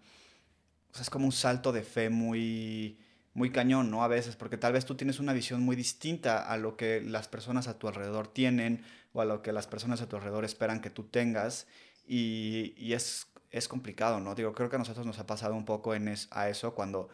o 0.91 0.93
sea, 0.93 1.03
es 1.03 1.09
como 1.09 1.25
un 1.25 1.31
salto 1.31 1.71
de 1.71 1.83
fe 1.83 2.09
muy, 2.09 2.99
muy 3.33 3.51
cañón, 3.51 3.89
¿no? 3.91 4.03
A 4.03 4.07
veces, 4.07 4.35
porque 4.35 4.57
tal 4.57 4.73
vez 4.73 4.85
tú 4.85 4.95
tienes 4.95 5.19
una 5.19 5.33
visión 5.33 5.61
muy 5.61 5.75
distinta 5.75 6.39
a 6.39 6.57
lo 6.57 6.75
que 6.75 7.01
las 7.01 7.27
personas 7.27 7.67
a 7.67 7.79
tu 7.79 7.87
alrededor 7.87 8.27
tienen 8.27 8.83
o 9.13 9.21
a 9.21 9.25
lo 9.25 9.41
que 9.41 9.53
las 9.53 9.67
personas 9.67 10.01
a 10.01 10.09
tu 10.09 10.15
alrededor 10.17 10.45
esperan 10.45 10.81
que 10.81 10.89
tú 10.89 11.03
tengas 11.03 11.67
y, 12.05 12.73
y 12.77 12.93
es, 12.93 13.27
es 13.51 13.67
complicado, 13.67 14.19
¿no? 14.19 14.35
Digo, 14.35 14.53
creo 14.53 14.69
que 14.69 14.75
a 14.75 14.79
nosotros 14.79 15.05
nos 15.05 15.19
ha 15.19 15.27
pasado 15.27 15.55
un 15.55 15.65
poco 15.65 15.95
en 15.95 16.13
a 16.31 16.49
eso 16.49 16.75
cuando 16.75 17.09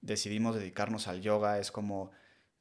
decidimos 0.00 0.56
dedicarnos 0.56 1.08
al 1.08 1.22
yoga, 1.22 1.58
es 1.58 1.70
como... 1.72 2.10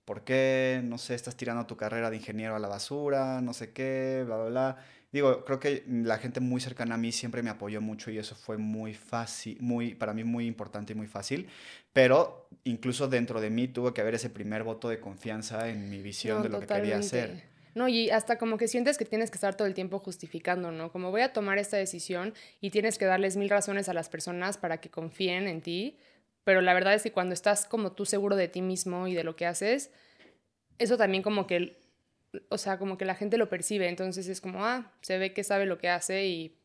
¿Por 0.06 0.24
qué, 0.24 0.82
no 0.84 1.00
sé, 1.00 1.16
estás 1.16 1.36
tirando 1.36 1.66
tu 1.66 1.78
carrera 1.78 2.12
de 2.12 2.18
ingeniero 2.18 2.56
a 2.56 2.60
la 2.60 2.68
basura? 2.68 3.42
No 3.42 3.54
sé 3.54 3.74
qué, 3.74 4.22
bla, 4.24 4.38
bla, 4.38 4.50
bla 4.50 4.86
digo, 5.16 5.46
creo 5.46 5.62
que 5.62 5.86
la 5.88 6.18
gente 6.18 6.42
muy 6.42 6.60
cercana 6.60 6.96
a 6.96 6.98
mí 6.98 7.14
siempre 7.14 7.42
me 7.42 7.50
apoyó 7.50 7.80
mucho 7.80 8.12
y 8.12 8.18
eso 8.18 8.36
fue 8.36 8.58
muy 8.58 8.94
fácil, 8.94 9.58
muy, 9.62 9.96
para 9.96 10.14
mí 10.14 10.26
muy 10.26 10.46
importante 10.46 10.92
y 10.92 10.96
muy 10.98 11.08
fácil, 11.08 11.48
pero 11.94 12.50
incluso 12.66 13.08
dentro 13.08 13.40
de 13.40 13.50
mí 13.50 13.70
tuvo 13.70 13.94
que 13.94 14.02
haber 14.02 14.16
ese 14.16 14.30
primer 14.30 14.64
voto 14.64 14.90
de 14.90 15.00
confianza 15.00 15.70
en 15.70 15.90
mi 15.90 16.02
visión 16.02 16.44
de 16.44 16.50
lo 16.50 16.60
que 16.60 16.68
quería 16.68 16.98
hacer. 16.98 17.44
No, 17.76 17.88
y 17.88 18.10
hasta 18.10 18.38
como 18.38 18.58
que 18.58 18.68
sientes 18.68 18.98
que 18.98 19.06
tienes 19.06 19.32
que 19.32 19.36
estar 19.36 19.56
todo 19.56 19.70
el 19.70 19.74
tiempo 19.74 20.00
justificando, 20.00 20.72
¿no? 20.72 20.92
Como 20.92 21.12
voy 21.12 21.22
a 21.22 21.32
tomar 21.32 21.60
esta 21.60 21.78
decisión 21.78 22.34
y 22.60 22.70
tienes 22.72 22.98
que 22.98 23.06
darles 23.06 23.38
mil 23.38 23.50
razones 23.50 23.88
a 23.88 23.94
las 23.94 24.10
personas 24.10 24.58
para 24.58 24.82
que 24.82 24.90
confíen 24.90 25.48
en 25.48 25.62
ti, 25.62 25.98
pero 26.44 26.60
la 26.60 26.74
verdad 26.74 26.94
es 26.94 27.04
que 27.04 27.14
cuando 27.14 27.34
estás 27.34 27.66
como 27.66 27.94
tú 27.94 28.06
seguro 28.06 28.36
de 28.36 28.50
ti 28.50 28.62
mismo 28.62 29.08
y 29.08 29.14
de 29.14 29.24
lo 29.24 29.38
que 29.38 29.46
haces, 29.46 29.92
eso 30.78 30.98
también 30.98 31.24
como 31.24 31.48
que 31.48 31.78
o 32.50 32.58
sea, 32.58 32.78
como 32.78 32.98
que 32.98 33.06
la 33.06 33.16
gente 33.16 33.38
lo 33.38 33.50
percibe, 33.50 33.88
entonces 33.88 34.28
es 34.28 34.42
como, 34.42 34.66
ah, 34.66 34.92
se 35.02 35.18
ve 35.18 35.34
que 35.34 35.44
sabe 35.44 35.66
lo 35.66 35.78
que 35.78 35.90
hace 35.90 36.26
y 36.26 36.58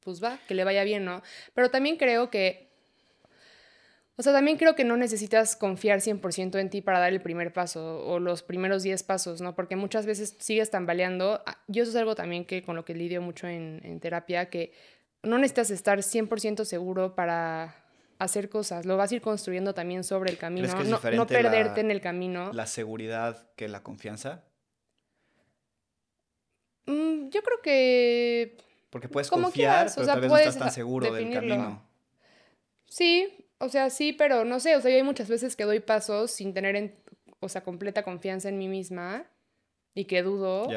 pues 0.00 0.22
va, 0.22 0.38
que 0.48 0.54
le 0.54 0.64
vaya 0.64 0.84
bien, 0.84 1.04
¿no? 1.04 1.22
Pero 1.54 1.70
también 1.70 1.96
creo 1.96 2.30
que, 2.30 2.68
o 4.16 4.22
sea, 4.22 4.32
también 4.32 4.56
creo 4.56 4.74
que 4.74 4.84
no 4.84 4.96
necesitas 4.96 5.54
confiar 5.56 6.00
100% 6.00 6.58
en 6.58 6.70
ti 6.70 6.80
para 6.80 6.98
dar 6.98 7.12
el 7.12 7.20
primer 7.20 7.52
paso 7.52 8.04
o 8.04 8.18
los 8.18 8.42
primeros 8.42 8.82
10 8.82 9.02
pasos, 9.02 9.40
¿no? 9.40 9.54
Porque 9.54 9.76
muchas 9.76 10.06
veces 10.06 10.36
sigues 10.38 10.70
tambaleando. 10.70 11.42
Ah, 11.46 11.58
yo 11.68 11.82
eso 11.82 11.90
es 11.90 11.96
algo 11.96 12.14
también 12.14 12.44
que 12.44 12.62
con 12.62 12.74
lo 12.74 12.84
que 12.84 12.94
lidio 12.94 13.22
mucho 13.22 13.46
en, 13.46 13.80
en 13.84 14.00
terapia, 14.00 14.50
que 14.50 14.72
no 15.22 15.38
necesitas 15.38 15.70
estar 15.70 15.98
100% 15.98 16.64
seguro 16.64 17.14
para 17.14 17.76
hacer 18.18 18.48
cosas, 18.48 18.84
lo 18.84 18.96
vas 18.96 19.12
a 19.12 19.16
ir 19.16 19.20
construyendo 19.20 19.74
también 19.74 20.04
sobre 20.04 20.30
el 20.30 20.38
camino, 20.38 20.66
no, 20.68 21.10
no, 21.12 21.26
perderte 21.26 21.80
en 21.80 21.90
el 21.90 22.00
camino. 22.00 22.52
La 22.52 22.66
seguridad 22.66 23.48
que 23.56 23.68
la 23.68 23.82
confianza. 23.82 24.44
Mm, 26.88 27.28
yo 27.28 27.42
creo 27.42 27.60
que... 27.62 28.56
Porque 28.90 29.08
puedes 29.08 29.28
confiar, 29.28 29.90
pero 29.94 30.06
tal 30.06 30.20
vez 30.22 30.30
no 30.30 30.38
estás 30.38 30.58
tan 30.58 30.72
seguro 30.72 31.12
del 31.12 31.30
camino. 31.30 31.86
Sí, 32.86 33.46
o 33.58 33.68
sea, 33.68 33.90
sí, 33.90 34.14
pero 34.14 34.46
no 34.46 34.58
sé, 34.60 34.74
o 34.74 34.80
sea, 34.80 34.94
hay 34.94 35.02
muchas 35.02 35.28
veces 35.28 35.54
que 35.54 35.64
doy 35.64 35.80
pasos 35.80 36.30
sin 36.30 36.54
tener, 36.54 36.96
o 37.40 37.48
sea, 37.50 37.62
completa 37.62 38.02
confianza 38.02 38.48
en 38.48 38.56
mí 38.56 38.68
misma 38.68 39.26
y 39.94 40.06
que 40.06 40.22
dudo. 40.22 40.68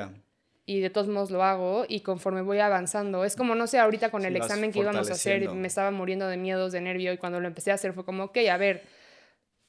Y 0.65 0.81
de 0.81 0.89
todos 0.89 1.07
modos 1.07 1.31
lo 1.31 1.43
hago 1.43 1.85
y 1.87 2.01
conforme 2.01 2.41
voy 2.41 2.59
avanzando. 2.59 3.23
Es 3.23 3.35
como, 3.35 3.55
no 3.55 3.65
sé, 3.65 3.79
ahorita 3.79 4.11
con 4.11 4.25
el 4.25 4.35
examen 4.35 4.71
que 4.71 4.79
íbamos 4.79 5.09
a 5.09 5.13
hacer, 5.13 5.49
me 5.49 5.67
estaba 5.67 5.91
muriendo 5.91 6.27
de 6.27 6.37
miedos, 6.37 6.73
de 6.73 6.81
nervio 6.81 7.13
y 7.13 7.17
cuando 7.17 7.39
lo 7.39 7.47
empecé 7.47 7.71
a 7.71 7.75
hacer 7.75 7.93
fue 7.93 8.03
como, 8.03 8.25
ok, 8.25 8.37
a 8.51 8.57
ver, 8.57 8.83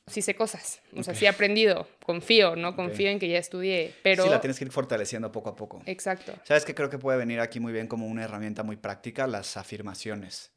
sí 0.06 0.22
sé 0.22 0.34
cosas, 0.34 0.80
o 0.96 1.02
sea, 1.02 1.14
sí 1.14 1.24
he 1.24 1.28
aprendido, 1.28 1.88
confío, 2.04 2.56
¿no? 2.56 2.74
Confío 2.74 3.08
en 3.08 3.18
que 3.18 3.28
ya 3.28 3.38
estudié, 3.38 3.94
pero... 4.02 4.24
Sí, 4.24 4.30
la 4.30 4.40
tienes 4.40 4.58
que 4.58 4.64
ir 4.64 4.72
fortaleciendo 4.72 5.30
poco 5.30 5.50
a 5.50 5.56
poco. 5.56 5.82
Exacto. 5.86 6.34
¿Sabes 6.44 6.64
qué 6.64 6.74
creo 6.74 6.90
que 6.90 6.98
puede 6.98 7.18
venir 7.18 7.40
aquí 7.40 7.60
muy 7.60 7.72
bien 7.72 7.86
como 7.86 8.06
una 8.06 8.24
herramienta 8.24 8.62
muy 8.62 8.76
práctica? 8.76 9.26
Las 9.26 9.56
afirmaciones, 9.56 10.52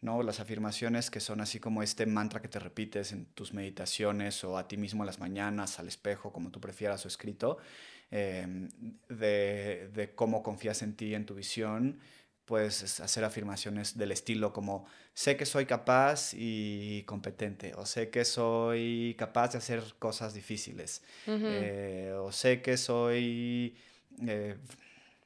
¿no? 0.00 0.22
Las 0.22 0.38
afirmaciones 0.38 1.10
que 1.10 1.20
son 1.20 1.40
así 1.40 1.58
como 1.58 1.82
este 1.82 2.06
mantra 2.06 2.40
que 2.40 2.48
te 2.48 2.60
repites 2.60 3.12
en 3.12 3.26
tus 3.26 3.52
meditaciones 3.52 4.44
o 4.44 4.56
a 4.56 4.68
ti 4.68 4.76
mismo 4.76 5.02
en 5.02 5.06
las 5.06 5.18
mañanas, 5.18 5.78
al 5.80 5.88
espejo, 5.88 6.32
como 6.32 6.50
tú 6.50 6.60
prefieras 6.60 7.04
o 7.04 7.08
escrito, 7.08 7.58
em, 8.10 8.68
de, 9.08 9.90
de 9.92 10.14
cómo 10.14 10.42
confías 10.42 10.82
en 10.82 10.94
ti, 10.94 11.14
en 11.14 11.26
tu 11.26 11.34
visión, 11.34 12.00
puedes 12.48 12.98
hacer 13.00 13.24
afirmaciones 13.24 13.98
del 13.98 14.10
estilo 14.10 14.54
como 14.54 14.86
sé 15.12 15.36
que 15.36 15.44
soy 15.44 15.66
capaz 15.66 16.32
y 16.32 17.02
competente, 17.02 17.74
o 17.74 17.84
sé 17.84 18.08
que 18.08 18.24
soy 18.24 19.14
capaz 19.18 19.52
de 19.52 19.58
hacer 19.58 19.82
cosas 19.98 20.32
difíciles, 20.32 21.02
eh, 21.26 22.14
o 22.18 22.32
sé 22.32 22.62
que 22.62 22.78
soy, 22.78 23.76
eh, 24.26 24.56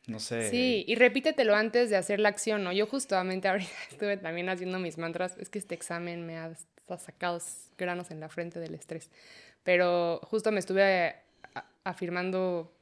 no 0.09 0.19
sé. 0.19 0.51
Sí, 0.51 0.85
y 0.89 0.97
repítetelo 0.97 1.55
antes 1.55 1.91
de 1.91 1.97
hacer 1.97 2.19
la 2.19 2.29
acción, 2.29 2.65
¿no? 2.65 2.73
Yo 2.73 2.89
justamente 2.89 3.47
ahorita 3.49 3.71
estuve 3.89 4.17
también 4.17 4.49
haciendo 4.49 4.81
mis 4.81 4.99
mantras, 4.99 5.37
es 5.39 5.49
que 5.49 5.61
este 5.61 5.77
examen 5.77 6.27
me 6.27 6.39
ha 6.39 6.53
sacado 6.99 7.39
granos 7.79 8.11
en 8.11 8.19
la 8.19 8.29
frente 8.29 8.59
del 8.59 8.75
estrés, 8.75 9.11
pero 9.63 10.19
justo 10.25 10.51
me 10.51 10.59
estuve 10.59 11.15
afirmando 11.85 12.73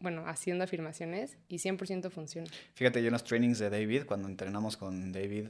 bueno, 0.00 0.24
haciendo 0.26 0.64
afirmaciones 0.64 1.36
y 1.48 1.56
100% 1.56 2.10
funciona. 2.10 2.48
Fíjate, 2.74 3.00
yo 3.00 3.08
en 3.08 3.12
los 3.12 3.24
trainings 3.24 3.58
de 3.58 3.70
David, 3.70 4.04
cuando 4.06 4.28
entrenamos 4.28 4.76
con 4.76 5.12
David 5.12 5.48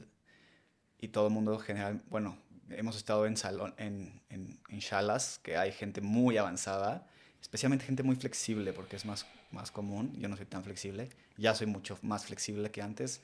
y 0.99 1.09
todo 1.09 1.27
el 1.27 1.33
mundo 1.33 1.57
general, 1.59 2.01
bueno, 2.09 2.37
hemos 2.71 2.97
estado 2.97 3.25
en, 3.25 3.37
salón, 3.37 3.73
en, 3.77 4.21
en, 4.29 4.59
en 4.69 4.79
shalas, 4.79 5.39
que 5.39 5.57
hay 5.57 5.71
gente 5.71 6.01
muy 6.01 6.37
avanzada, 6.37 7.07
especialmente 7.41 7.85
gente 7.85 8.03
muy 8.03 8.15
flexible, 8.15 8.73
porque 8.73 8.95
es 8.95 9.05
más, 9.05 9.25
más 9.51 9.71
común, 9.71 10.13
yo 10.17 10.27
no 10.27 10.37
soy 10.37 10.45
tan 10.45 10.63
flexible, 10.63 11.09
ya 11.37 11.55
soy 11.55 11.67
mucho 11.67 11.97
más 12.01 12.25
flexible 12.25 12.71
que 12.71 12.81
antes, 12.81 13.21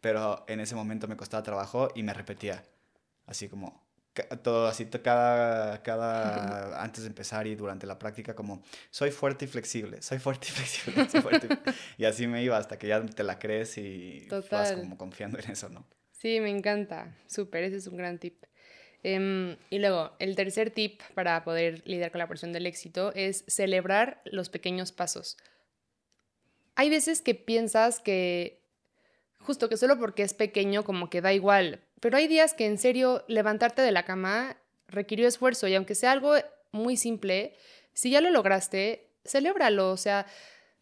pero 0.00 0.44
en 0.48 0.60
ese 0.60 0.74
momento 0.74 1.08
me 1.08 1.16
costaba 1.16 1.42
trabajo 1.42 1.88
y 1.94 2.02
me 2.02 2.14
repetía, 2.14 2.62
así 3.26 3.48
como, 3.48 3.82
todo 4.42 4.66
así, 4.66 4.86
cada, 4.86 5.82
cada, 5.82 6.82
antes 6.82 7.04
de 7.04 7.08
empezar 7.08 7.46
y 7.46 7.54
durante 7.54 7.86
la 7.86 7.98
práctica, 7.98 8.34
como, 8.34 8.62
soy 8.90 9.10
fuerte 9.10 9.44
y 9.44 9.48
flexible, 9.48 10.02
soy 10.02 10.18
fuerte 10.18 10.48
y 10.48 10.50
flexible, 10.52 11.08
soy 11.08 11.20
fuerte 11.20 11.48
y, 11.96 12.04
así 12.04 12.26
me 12.26 12.42
iba 12.42 12.56
hasta 12.56 12.78
que 12.78 12.88
ya 12.88 13.04
te 13.04 13.22
la 13.22 13.38
crees 13.38 13.78
y 13.78 14.28
vas 14.50 14.72
como 14.72 14.96
confiando 14.96 15.38
en 15.38 15.50
eso, 15.50 15.68
¿no? 15.68 15.86
Sí, 16.12 16.40
me 16.40 16.50
encanta, 16.50 17.16
súper, 17.28 17.64
ese 17.64 17.76
es 17.76 17.86
un 17.86 17.96
gran 17.96 18.18
tip. 18.18 18.44
Em, 19.04 19.56
y 19.70 19.78
luego, 19.78 20.12
el 20.18 20.34
tercer 20.34 20.70
tip 20.70 21.00
para 21.14 21.44
poder 21.44 21.82
lidiar 21.86 22.10
con 22.10 22.18
la 22.18 22.26
presión 22.26 22.52
del 22.52 22.66
éxito 22.66 23.12
es 23.14 23.44
celebrar 23.46 24.20
los 24.24 24.48
pequeños 24.48 24.90
pasos. 24.90 25.36
Hay 26.74 26.90
veces 26.90 27.22
que 27.22 27.34
piensas 27.34 28.00
que 28.00 28.58
justo 29.40 29.68
que 29.68 29.76
solo 29.76 29.98
porque 29.98 30.22
es 30.22 30.34
pequeño 30.34 30.84
como 30.84 31.08
que 31.08 31.20
da 31.20 31.32
igual, 31.32 31.80
pero 32.00 32.16
hay 32.16 32.28
días 32.28 32.54
que 32.54 32.66
en 32.66 32.78
serio 32.78 33.24
levantarte 33.28 33.82
de 33.82 33.92
la 33.92 34.04
cama 34.04 34.56
requirió 34.88 35.28
esfuerzo 35.28 35.68
y 35.68 35.74
aunque 35.74 35.94
sea 35.94 36.12
algo 36.12 36.34
muy 36.72 36.96
simple, 36.96 37.54
si 37.92 38.10
ya 38.10 38.20
lo 38.20 38.30
lograste, 38.30 39.10
celébralo, 39.24 39.90
o 39.90 39.96
sea, 39.96 40.26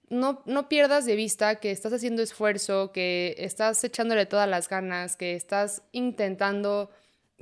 no, 0.08 0.42
no 0.46 0.68
pierdas 0.68 1.04
de 1.04 1.16
vista 1.16 1.56
que 1.56 1.70
estás 1.70 1.92
haciendo 1.92 2.22
esfuerzo, 2.22 2.92
que 2.92 3.34
estás 3.38 3.82
echándole 3.82 4.26
todas 4.26 4.48
las 4.48 4.68
ganas, 4.68 5.16
que 5.16 5.34
estás 5.34 5.82
intentando 5.92 6.90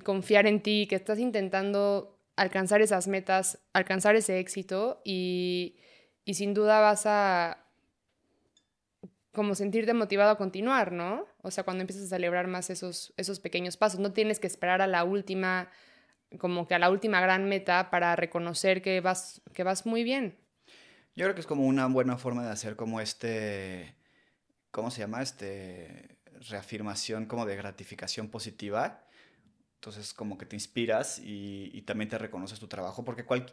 confiar 0.03 0.47
en 0.47 0.63
ti, 0.63 0.87
que 0.89 0.97
estás 0.97 1.19
intentando 1.19 2.19
alcanzar 2.37 2.81
esas 2.81 3.07
metas, 3.07 3.59
alcanzar 3.73 4.17
ese 4.17 4.39
éxito 4.39 5.01
y, 5.05 5.77
y 6.25 6.35
sin 6.35 6.55
duda 6.55 6.81
vas 6.81 7.05
a 7.07 7.64
como 9.35 9.55
sentirte 9.55 9.93
motivado 9.93 10.31
a 10.31 10.39
continuar, 10.39 10.93
¿no? 10.93 11.27
O 11.43 11.51
sea, 11.51 11.65
cuando 11.65 11.83
empiezas 11.83 12.05
a 12.05 12.09
celebrar 12.09 12.47
más 12.47 12.71
esos, 12.71 13.13
esos 13.17 13.41
pequeños 13.41 13.77
pasos, 13.77 14.01
no 14.01 14.13
tienes 14.13 14.41
que 14.41 14.47
esperar 14.47 14.81
a 14.81 14.87
la 14.87 15.05
última, 15.05 15.69
como 16.39 16.67
que 16.67 16.75
a 16.75 16.79
la 16.79 16.91
última 16.91 17.21
gran 17.21 17.49
meta 17.49 17.91
para 17.91 18.17
reconocer 18.17 18.81
que 18.81 19.01
vas, 19.01 19.43
que 19.53 19.65
vas 19.65 19.85
muy 19.85 20.05
bien. 20.05 20.39
Yo 21.17 21.25
creo 21.25 21.35
que 21.35 21.41
es 21.41 21.47
como 21.47 21.67
una 21.67 21.87
buena 21.87 22.17
forma 22.17 22.45
de 22.45 22.51
hacer 22.51 22.77
como 22.77 23.01
este, 23.01 23.95
¿cómo 24.71 24.91
se 24.91 25.01
llama? 25.01 25.23
Este, 25.23 26.19
reafirmación 26.49 27.27
como 27.27 27.47
de 27.47 27.57
gratificación 27.57 28.29
positiva. 28.29 29.05
Entonces 29.77 30.15
como 30.15 30.39
que 30.39 30.47
te 30.47 30.57
inspiras 30.57 31.21
y, 31.23 31.83
también 31.83 32.09
te 32.09 32.19
reconoces 32.19 32.59
tu 32.59 32.69
trabajo, 32.69 33.05
porque 33.05 33.25
cual, 33.25 33.47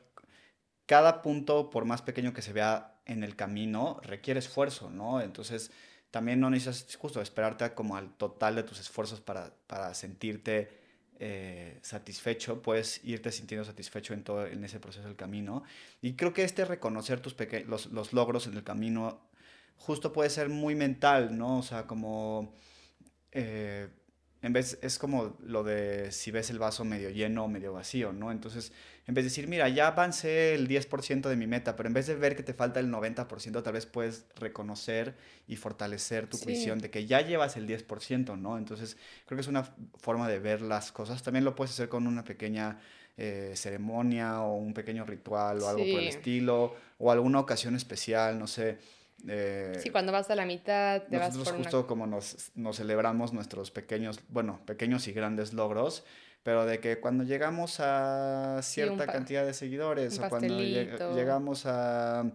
cada 0.92 1.22
punto, 1.22 1.70
por 1.70 1.86
más 1.86 2.02
pequeño 2.02 2.34
que 2.34 2.42
se 2.42 2.52
vea 2.52 3.00
en 3.06 3.24
el 3.24 3.38
camino, 3.38 4.02
requiere 4.04 4.42
esfuerzo, 4.42 4.90
¿no? 4.90 5.22
Entonces, 5.22 5.72
también 6.12 6.42
no 6.42 6.50
necesitas 6.50 6.98
justo 6.98 7.22
esperarte 7.22 7.74
como 7.74 7.96
al 7.96 8.14
total 8.18 8.56
de 8.56 8.64
tus 8.64 8.78
esfuerzos 8.82 9.22
para, 9.22 9.54
para 9.68 9.94
sentirte 9.94 10.82
eh, 11.18 11.80
satisfecho, 11.82 12.62
puedes 12.62 13.00
irte 13.06 13.32
sintiendo 13.32 13.64
satisfecho 13.64 14.14
en 14.14 14.26
todo 14.26 14.46
en 14.46 14.66
ese 14.66 14.82
proceso 14.82 15.08
del 15.08 15.16
camino. 15.16 15.64
Y 16.02 16.18
creo 16.18 16.34
que 16.34 16.44
este 16.44 16.66
reconocer 16.66 17.22
tus 17.22 17.38
los, 17.68 17.86
los 17.86 18.12
logros 18.12 18.48
en 18.48 18.58
el 18.58 18.66
camino 18.66 19.22
justo 19.78 20.12
puede 20.12 20.30
ser 20.30 20.50
muy 20.50 20.76
mental, 20.76 21.38
¿no? 21.38 21.60
O 21.60 21.64
sea, 21.64 21.88
como... 21.88 22.54
Eh, 23.32 23.88
en 24.44 24.54
vez, 24.54 24.80
es 24.82 24.98
como 24.98 25.38
lo 25.44 25.64
de 25.64 26.12
si 26.12 26.32
ves 26.32 26.50
el 26.50 26.58
vaso 26.58 26.84
medio 26.84 27.12
lleno 27.12 27.46
o 27.46 27.48
medio 27.48 27.74
vacío, 27.74 28.12
¿no? 28.12 28.32
Entonces, 28.32 28.72
en 29.06 29.14
vez 29.14 29.24
de 29.24 29.30
decir, 29.30 29.48
mira, 29.48 29.70
ya 29.70 29.88
avancé 29.88 30.56
el 30.56 30.68
10% 30.68 31.30
de 31.30 31.36
mi 31.36 31.46
meta, 31.46 31.76
pero 31.76 31.88
en 31.88 31.94
vez 31.94 32.08
de 32.08 32.16
ver 32.16 32.36
que 32.36 32.42
te 32.42 32.56
falta 32.56 32.80
el 32.80 32.92
90%, 32.92 33.62
tal 33.62 33.74
vez 33.74 33.86
puedes 33.86 34.26
reconocer 34.36 35.16
y 35.48 35.58
fortalecer 35.58 36.28
tu 36.28 36.40
visión 36.40 36.80
de 36.80 36.90
que 36.90 37.06
ya 37.06 37.22
llevas 37.22 37.56
el 37.56 37.68
10%, 37.68 38.36
¿no? 38.40 38.58
Entonces, 38.58 38.98
creo 39.28 39.38
que 39.38 39.42
es 39.42 39.48
una 39.48 39.64
forma 40.00 40.28
de 40.28 40.40
ver 40.40 40.62
las 40.62 40.92
cosas. 40.92 41.22
También 41.22 41.46
lo 41.46 41.56
puedes 41.56 41.72
hacer 41.72 41.88
con 41.88 42.08
una 42.08 42.24
pequeña 42.24 42.80
eh, 43.18 43.52
ceremonia 43.56 44.42
o 44.42 44.56
un 44.56 44.74
pequeño 44.74 45.06
ritual 45.06 45.62
o 45.62 45.70
algo 45.70 45.84
por 45.84 46.00
el 46.00 46.08
estilo, 46.08 46.76
o 46.98 47.12
alguna 47.12 47.40
ocasión 47.40 47.76
especial, 47.76 48.40
no 48.40 48.48
sé 48.48 48.80
eh, 49.28 49.78
sí, 49.82 49.90
cuando 49.90 50.12
vas 50.12 50.30
a 50.30 50.36
la 50.36 50.46
mitad, 50.46 51.04
te 51.04 51.18
vas 51.18 51.38
por 51.38 51.56
justo 51.58 51.88
como 51.88 52.08
nos, 52.08 52.52
nos, 52.56 52.78
celebramos 52.78 53.34
nuestros 53.34 53.72
pequeños, 53.72 54.20
bueno, 54.30 54.60
pequeños 54.66 55.08
y 55.08 55.14
grandes 55.14 55.54
logros, 55.54 56.04
pero 56.44 56.66
de 56.66 56.80
que 56.80 57.00
cuando 57.00 57.24
llegamos 57.24 57.80
a 57.80 58.60
cierta 58.64 59.06
cantidad 59.06 59.46
de 59.46 59.54
seguidores 59.54 60.20
o 60.20 60.30
cuando 60.30 60.58
llegamos 60.60 61.66
a 61.66 62.32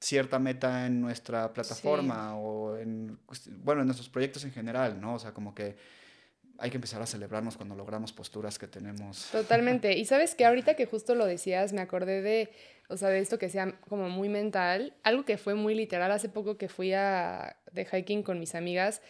cierta 0.00 0.38
meta 0.38 0.86
en 0.86 1.00
nuestra 1.00 1.52
plataforma 1.52 2.36
o 2.36 2.76
en, 2.76 3.18
bueno, 3.64 3.80
en 3.80 3.86
nuestros 3.86 4.08
proyectos 4.08 4.44
en 4.44 4.52
general, 4.52 5.00
¿no? 5.00 5.14
O 5.14 5.18
sea, 5.18 5.32
como 5.32 5.54
que 5.54 5.76
hay 6.58 6.70
que 6.70 6.76
empezar 6.76 7.00
a 7.00 7.06
celebrarnos 7.06 7.56
cuando 7.56 7.76
logramos 7.76 8.12
posturas 8.12 8.58
que 8.58 8.66
tenemos. 8.66 9.28
Totalmente. 9.30 9.96
Y 9.96 10.04
sabes 10.04 10.34
que 10.34 10.44
ahorita 10.44 10.74
que 10.74 10.86
justo 10.86 11.14
lo 11.14 11.24
decías, 11.24 11.72
me 11.72 11.80
acordé 11.80 12.20
de, 12.20 12.50
o 12.88 12.96
sea, 12.96 13.10
de 13.10 13.20
esto 13.20 13.38
que 13.38 13.48
sea 13.48 13.78
como 13.88 14.08
muy 14.08 14.28
mental, 14.28 14.94
algo 15.04 15.24
que 15.24 15.38
fue 15.38 15.54
muy 15.54 15.76
literal 15.76 16.10
hace 16.10 16.28
poco 16.28 16.58
que 16.58 16.68
fui 16.68 16.92
a 16.92 17.56
de 17.72 17.86
hiking 17.86 18.24
con 18.24 18.40
mis 18.40 18.56
amigas 18.56 19.02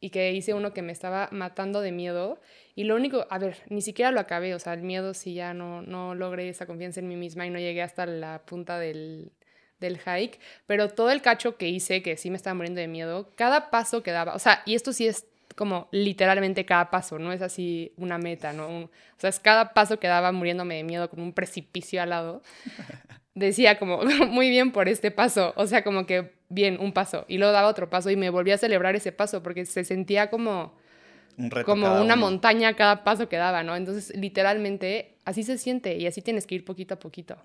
y 0.00 0.10
que 0.10 0.32
hice 0.32 0.54
uno 0.54 0.72
que 0.72 0.80
me 0.80 0.92
estaba 0.92 1.28
matando 1.30 1.82
de 1.82 1.92
miedo 1.92 2.40
y 2.74 2.84
lo 2.84 2.96
único, 2.96 3.26
a 3.28 3.38
ver, 3.38 3.58
ni 3.68 3.82
siquiera 3.82 4.10
lo 4.10 4.20
acabé, 4.20 4.54
o 4.54 4.58
sea, 4.58 4.72
el 4.72 4.82
miedo 4.82 5.14
sí 5.14 5.34
ya 5.34 5.52
no, 5.52 5.82
no 5.82 6.14
logré 6.14 6.48
esa 6.48 6.66
confianza 6.66 7.00
en 7.00 7.08
mí 7.08 7.16
misma 7.16 7.46
y 7.46 7.50
no 7.50 7.58
llegué 7.58 7.82
hasta 7.82 8.06
la 8.06 8.42
punta 8.46 8.78
del, 8.78 9.32
del 9.78 9.98
hike, 9.98 10.40
pero 10.66 10.88
todo 10.88 11.10
el 11.10 11.22
cacho 11.22 11.56
que 11.56 11.68
hice, 11.68 12.02
que 12.02 12.16
sí 12.16 12.30
me 12.30 12.36
estaba 12.36 12.54
muriendo 12.54 12.80
de 12.80 12.88
miedo, 12.88 13.32
cada 13.36 13.70
paso 13.70 14.02
que 14.02 14.10
daba, 14.10 14.34
o 14.34 14.38
sea, 14.38 14.62
y 14.66 14.74
esto 14.74 14.92
sí 14.92 15.06
es 15.06 15.26
como 15.54 15.88
literalmente 15.92 16.64
cada 16.64 16.90
paso, 16.90 17.18
no 17.18 17.32
es 17.32 17.42
así 17.42 17.92
una 17.96 18.18
meta, 18.18 18.52
¿no? 18.52 18.66
o 18.66 18.90
sea, 19.16 19.30
es 19.30 19.38
cada 19.38 19.72
paso 19.72 19.98
que 19.98 20.08
daba 20.08 20.32
muriéndome 20.32 20.76
de 20.76 20.84
miedo 20.84 21.08
con 21.08 21.20
un 21.20 21.32
precipicio 21.32 22.02
al 22.02 22.10
lado. 22.10 22.42
Decía 23.34 23.78
como, 23.78 24.00
muy 24.28 24.50
bien 24.50 24.72
por 24.72 24.88
este 24.88 25.10
paso, 25.10 25.52
o 25.56 25.66
sea, 25.66 25.82
como 25.82 26.06
que 26.06 26.32
bien, 26.48 26.78
un 26.80 26.92
paso, 26.92 27.24
y 27.28 27.38
luego 27.38 27.52
daba 27.52 27.68
otro 27.68 27.90
paso 27.90 28.10
y 28.10 28.16
me 28.16 28.30
volví 28.30 28.52
a 28.52 28.58
celebrar 28.58 28.94
ese 28.94 29.12
paso 29.12 29.42
porque 29.42 29.64
se 29.64 29.84
sentía 29.84 30.30
como, 30.30 30.74
como 31.64 32.00
una 32.00 32.14
montaña 32.14 32.74
cada 32.74 33.02
paso 33.02 33.28
que 33.28 33.36
daba, 33.36 33.62
¿no? 33.64 33.74
Entonces, 33.74 34.16
literalmente, 34.16 35.16
así 35.24 35.42
se 35.42 35.58
siente 35.58 35.96
y 35.96 36.06
así 36.06 36.22
tienes 36.22 36.46
que 36.46 36.54
ir 36.54 36.64
poquito 36.64 36.94
a 36.94 36.98
poquito. 37.00 37.36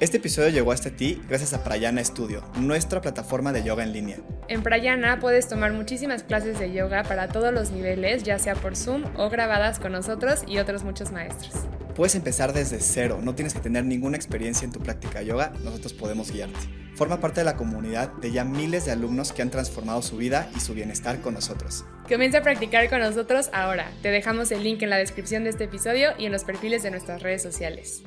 Este 0.00 0.16
episodio 0.16 0.48
llegó 0.48 0.72
hasta 0.72 0.90
ti 0.90 1.22
gracias 1.28 1.54
a 1.54 1.62
Prayana 1.62 2.02
Studio, 2.02 2.42
nuestra 2.56 3.00
plataforma 3.00 3.52
de 3.52 3.62
yoga 3.62 3.84
en 3.84 3.92
línea. 3.92 4.16
En 4.48 4.64
Prayana 4.64 5.20
puedes 5.20 5.48
tomar 5.48 5.72
muchísimas 5.72 6.24
clases 6.24 6.58
de 6.58 6.72
yoga 6.72 7.04
para 7.04 7.28
todos 7.28 7.54
los 7.54 7.70
niveles, 7.70 8.24
ya 8.24 8.40
sea 8.40 8.56
por 8.56 8.76
Zoom 8.76 9.04
o 9.16 9.30
grabadas 9.30 9.78
con 9.78 9.92
nosotros 9.92 10.42
y 10.48 10.58
otros 10.58 10.82
muchos 10.82 11.12
maestros. 11.12 11.52
Puedes 11.94 12.16
empezar 12.16 12.52
desde 12.52 12.80
cero, 12.80 13.20
no 13.22 13.36
tienes 13.36 13.54
que 13.54 13.60
tener 13.60 13.84
ninguna 13.84 14.16
experiencia 14.16 14.64
en 14.64 14.72
tu 14.72 14.80
práctica 14.80 15.20
de 15.20 15.26
yoga, 15.26 15.52
nosotros 15.62 15.92
podemos 15.92 16.32
guiarte. 16.32 16.58
Forma 16.96 17.20
parte 17.20 17.42
de 17.42 17.44
la 17.44 17.56
comunidad 17.56 18.12
de 18.14 18.32
ya 18.32 18.44
miles 18.44 18.84
de 18.84 18.90
alumnos 18.90 19.32
que 19.32 19.42
han 19.42 19.50
transformado 19.50 20.02
su 20.02 20.16
vida 20.16 20.50
y 20.56 20.60
su 20.60 20.74
bienestar 20.74 21.20
con 21.20 21.34
nosotros. 21.34 21.84
Comienza 22.08 22.38
a 22.38 22.42
practicar 22.42 22.90
con 22.90 22.98
nosotros 22.98 23.48
ahora. 23.52 23.92
Te 24.02 24.10
dejamos 24.10 24.50
el 24.50 24.64
link 24.64 24.82
en 24.82 24.90
la 24.90 24.96
descripción 24.96 25.44
de 25.44 25.50
este 25.50 25.64
episodio 25.64 26.10
y 26.18 26.26
en 26.26 26.32
los 26.32 26.42
perfiles 26.42 26.82
de 26.82 26.90
nuestras 26.90 27.22
redes 27.22 27.42
sociales. 27.42 28.02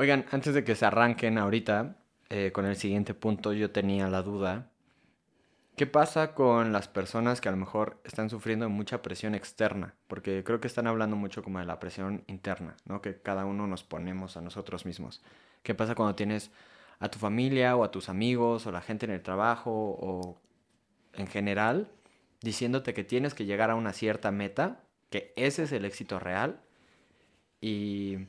Oigan, 0.00 0.26
antes 0.30 0.54
de 0.54 0.62
que 0.62 0.76
se 0.76 0.86
arranquen 0.86 1.38
ahorita 1.38 1.96
eh, 2.28 2.52
con 2.52 2.64
el 2.64 2.76
siguiente 2.76 3.14
punto, 3.14 3.52
yo 3.52 3.72
tenía 3.72 4.08
la 4.08 4.22
duda. 4.22 4.70
¿Qué 5.74 5.88
pasa 5.88 6.36
con 6.36 6.72
las 6.72 6.86
personas 6.86 7.40
que 7.40 7.48
a 7.48 7.50
lo 7.50 7.58
mejor 7.58 8.00
están 8.04 8.30
sufriendo 8.30 8.68
mucha 8.68 9.02
presión 9.02 9.34
externa? 9.34 9.96
Porque 10.06 10.44
creo 10.44 10.60
que 10.60 10.68
están 10.68 10.86
hablando 10.86 11.16
mucho 11.16 11.42
como 11.42 11.58
de 11.58 11.64
la 11.64 11.80
presión 11.80 12.22
interna, 12.28 12.76
¿no? 12.84 13.02
Que 13.02 13.20
cada 13.20 13.44
uno 13.44 13.66
nos 13.66 13.82
ponemos 13.82 14.36
a 14.36 14.40
nosotros 14.40 14.86
mismos. 14.86 15.20
¿Qué 15.64 15.74
pasa 15.74 15.96
cuando 15.96 16.14
tienes 16.14 16.52
a 17.00 17.08
tu 17.08 17.18
familia 17.18 17.74
o 17.74 17.82
a 17.82 17.90
tus 17.90 18.08
amigos 18.08 18.68
o 18.68 18.70
la 18.70 18.82
gente 18.82 19.04
en 19.04 19.10
el 19.10 19.22
trabajo 19.22 19.72
o 19.72 20.38
en 21.14 21.26
general 21.26 21.90
diciéndote 22.40 22.94
que 22.94 23.02
tienes 23.02 23.34
que 23.34 23.46
llegar 23.46 23.72
a 23.72 23.74
una 23.74 23.92
cierta 23.92 24.30
meta, 24.30 24.80
que 25.10 25.32
ese 25.34 25.64
es 25.64 25.72
el 25.72 25.84
éxito 25.84 26.20
real 26.20 26.60
y 27.60 28.28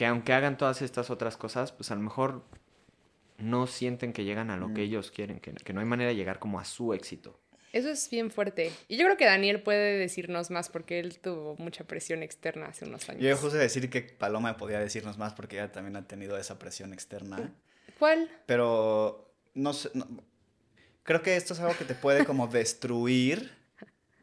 que 0.00 0.06
aunque 0.06 0.32
hagan 0.32 0.56
todas 0.56 0.80
estas 0.80 1.10
otras 1.10 1.36
cosas, 1.36 1.72
pues 1.72 1.90
a 1.90 1.94
lo 1.94 2.00
mejor 2.00 2.42
no 3.36 3.66
sienten 3.66 4.14
que 4.14 4.24
llegan 4.24 4.50
a 4.50 4.56
lo 4.56 4.68
que 4.68 4.80
mm. 4.80 4.84
ellos 4.84 5.10
quieren, 5.10 5.40
que, 5.40 5.52
que, 5.52 5.74
no 5.74 5.80
hay 5.80 5.86
manera 5.86 6.08
de 6.08 6.16
llegar 6.16 6.38
como 6.38 6.58
a 6.58 6.64
su 6.64 6.94
éxito. 6.94 7.38
Eso 7.74 7.90
es 7.90 8.08
bien 8.08 8.30
fuerte. 8.30 8.72
Y 8.88 8.96
yo 8.96 9.04
creo 9.04 9.18
que 9.18 9.26
Daniel 9.26 9.60
puede 9.60 9.98
decirnos 9.98 10.50
más 10.50 10.70
porque 10.70 11.00
él 11.00 11.18
tuvo 11.18 11.54
mucha 11.58 11.84
presión 11.84 12.22
externa 12.22 12.68
hace 12.68 12.86
unos 12.86 13.06
años. 13.10 13.22
Yo 13.22 13.36
justo 13.36 13.58
decir 13.58 13.90
que 13.90 14.00
Paloma 14.00 14.56
podía 14.56 14.80
decirnos 14.80 15.18
más 15.18 15.34
porque 15.34 15.56
ella 15.56 15.70
también 15.70 15.94
ha 15.96 16.08
tenido 16.08 16.38
esa 16.38 16.58
presión 16.58 16.94
externa. 16.94 17.52
¿Cuál? 17.98 18.30
Pero 18.46 19.34
no 19.52 19.74
sé, 19.74 19.90
creo 21.02 21.20
que 21.20 21.36
esto 21.36 21.52
es 21.52 21.60
algo 21.60 21.76
que 21.76 21.84
te 21.84 21.94
puede 21.94 22.24
como 22.24 22.46
destruir 22.48 23.52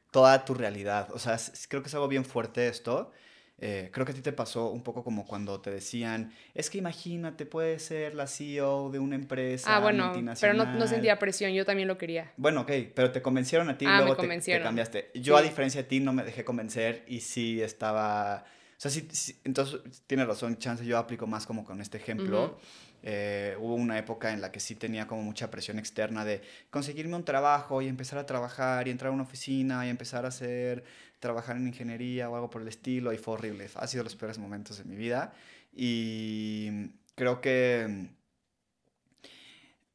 toda 0.10 0.44
tu 0.44 0.56
realidad. 0.56 1.10
O 1.12 1.20
sea, 1.20 1.38
creo 1.70 1.84
que 1.84 1.90
es 1.90 1.94
algo 1.94 2.08
bien 2.08 2.26
fuerte 2.26 2.68
esto. 2.68 3.12
Eh, 3.60 3.90
creo 3.92 4.06
que 4.06 4.12
a 4.12 4.16
ti 4.16 4.22
te 4.22 4.34
pasó 4.34 4.70
un 4.70 4.84
poco 4.84 5.04
como 5.04 5.26
cuando 5.26 5.60
te 5.60 5.72
decían, 5.72 6.32
es 6.54 6.70
que 6.70 6.78
imagínate, 6.78 7.48
puede 7.48 7.80
ser 7.80 8.14
la 8.14 8.28
CEO 8.28 8.92
de 8.92 9.00
una 9.00 9.16
empresa 9.16 9.76
ah, 9.76 9.80
bueno, 9.80 10.12
Pero 10.40 10.54
no, 10.54 10.88
sentía 10.88 11.18
presión, 11.18 11.52
yo 11.54 11.66
también 11.66 11.88
lo 11.88 11.98
quería. 11.98 12.32
Bueno, 12.38 12.62
ok, 12.62 12.72
pero 12.94 13.12
te 13.12 13.22
convencieron 13.24 13.68
a 13.70 13.78
ti 13.78 13.86
y 13.86 13.88
ah, 13.88 14.02
luego 14.02 14.16
te, 14.16 14.62
cambiaste. 14.62 15.10
Yo, 15.16 15.36
a 15.38 15.42
diferencia 15.42 15.82
de 15.82 15.88
ti, 15.88 16.00
no 16.00 16.14
me 16.14 16.24
dejé 16.24 16.44
convencer 16.44 17.04
y 17.08 17.22
sí 17.22 17.62
estaba... 17.62 18.46
O 18.78 18.80
sea, 18.80 18.92
sí, 18.92 19.08
entonces 19.44 19.80
tiene 20.06 20.24
razón, 20.24 20.60
chance, 20.60 20.86
yo 20.86 21.00
aplico 21.00 21.26
más 21.26 21.48
como 21.48 21.66
con 21.66 21.82
este 21.82 21.98
ejemplo. 21.98 22.60
Eh, 23.04 23.56
hubo 23.60 23.76
una 23.76 23.98
época 23.98 24.34
en 24.34 24.42
la 24.42 24.52
que 24.52 24.60
sí 24.60 24.76
tenía 24.76 25.08
como 25.08 25.22
mucha 25.22 25.50
presión 25.52 25.78
externa 25.78 26.26
de 26.26 26.42
conseguirme 26.70 27.16
un 27.16 27.24
trabajo 27.24 27.82
y 27.82 27.88
empezar 27.88 28.20
a 28.20 28.26
trabajar 28.26 28.88
y 28.88 28.92
entrar 28.92 29.12
a 29.12 29.14
una 29.14 29.24
oficina 29.24 29.86
y 29.86 29.90
empezar 29.90 30.26
a 30.26 30.30
hacer, 30.30 30.84
trabajar 31.20 31.58
en 31.58 31.68
ingeniería 31.68 32.30
o 32.30 32.36
algo 32.36 32.50
por 32.50 32.62
el 32.62 32.68
estilo 32.68 33.14
y 33.14 33.18
fue 33.18 33.36
horrible. 33.36 33.70
Ha 33.76 33.88
sido 33.88 34.04
los 34.04 34.16
peores 34.16 34.38
momentos 34.38 34.78
de 34.78 34.84
mi 34.84 34.96
vida 34.96 35.34
y 35.74 36.92
creo 37.16 37.42
que 37.42 38.10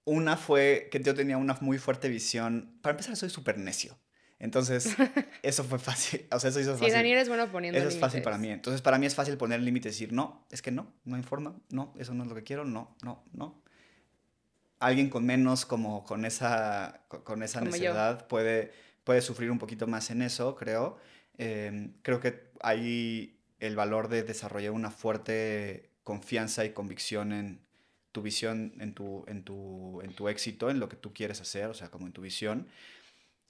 una 0.05 0.37
fue 0.37 0.89
que 0.91 1.01
yo 1.03 1.15
tenía 1.15 1.37
una 1.37 1.57
muy 1.61 1.79
fuerte 1.79 2.09
visión. 2.09 2.79
Para 2.83 2.93
empezar, 2.93 3.17
soy 3.17 3.31
súper 3.31 3.59
necio. 3.59 3.97
Entonces, 4.39 4.97
eso 5.43 5.63
fue 5.63 5.79
fácil. 5.79 6.27
O 6.33 6.41
sea, 6.41 6.51
eso 6.51 6.61
hizo 6.61 6.73
fácil. 6.73 6.89
Sí, 6.89 6.93
Daniel 6.93 7.19
es 7.19 7.29
bueno 7.29 7.51
poniendo 7.51 7.79
Eso 7.79 7.89
es 7.89 7.99
fácil 7.99 8.23
para 8.23 8.39
mí. 8.39 8.51
Entonces, 8.51 8.83
para 8.83 8.99
mí 8.99 9.07
es 9.07 9.15
fácil 9.15 9.37
poner 9.37 9.61
límites 9.61 9.93
y 9.93 9.95
decir, 9.95 10.13
no, 10.13 10.47
es 10.51 10.63
que 10.63 10.73
no, 10.73 10.93
no 11.05 11.15
hay 11.15 11.23
forma, 11.23 11.55
no, 11.71 11.95
eso 11.97 12.13
no 12.13 12.25
es 12.25 12.29
lo 12.29 12.35
que 12.35 12.43
quiero, 12.43 12.65
no, 12.65 12.97
no, 13.03 13.25
no. 13.33 13.63
Alguien 14.81 15.11
con 15.11 15.25
menos, 15.25 15.65
como 15.65 16.03
con 16.03 16.25
esa, 16.25 17.05
con 17.07 17.45
esa 17.45 17.61
necesidad, 17.61 18.27
puede, 18.27 18.73
puede 19.05 19.23
sufrir 19.23 19.51
un 19.51 19.59
poquito 19.59 19.87
más 19.87 20.11
en 20.11 20.23
eso, 20.23 20.55
creo. 20.57 20.99
Em, 21.39 21.95
creo 22.03 22.21
que 22.21 22.51
hay 22.61 23.39
el 23.61 23.77
valor 23.77 24.09
de 24.09 24.23
desarrollar 24.23 24.73
una 24.73 24.91
fuerte 24.91 25.91
confianza 26.05 26.65
y 26.65 26.71
convicción 26.73 27.33
en 27.33 27.61
tu 28.13 28.23
visión, 28.23 28.75
en 28.81 28.95
tu, 28.95 29.25
en 29.29 29.43
tu, 29.45 30.01
en 30.03 30.15
tu 30.15 30.29
éxito, 30.29 30.71
en 30.71 30.81
lo 30.81 30.89
que 30.89 30.97
tú 30.97 31.15
quieres 31.15 31.41
hacer, 31.41 31.67
o 31.67 31.75
sea, 31.75 31.91
como 31.91 32.07
en 32.07 32.13
tu 32.13 32.23
visión. 32.23 32.69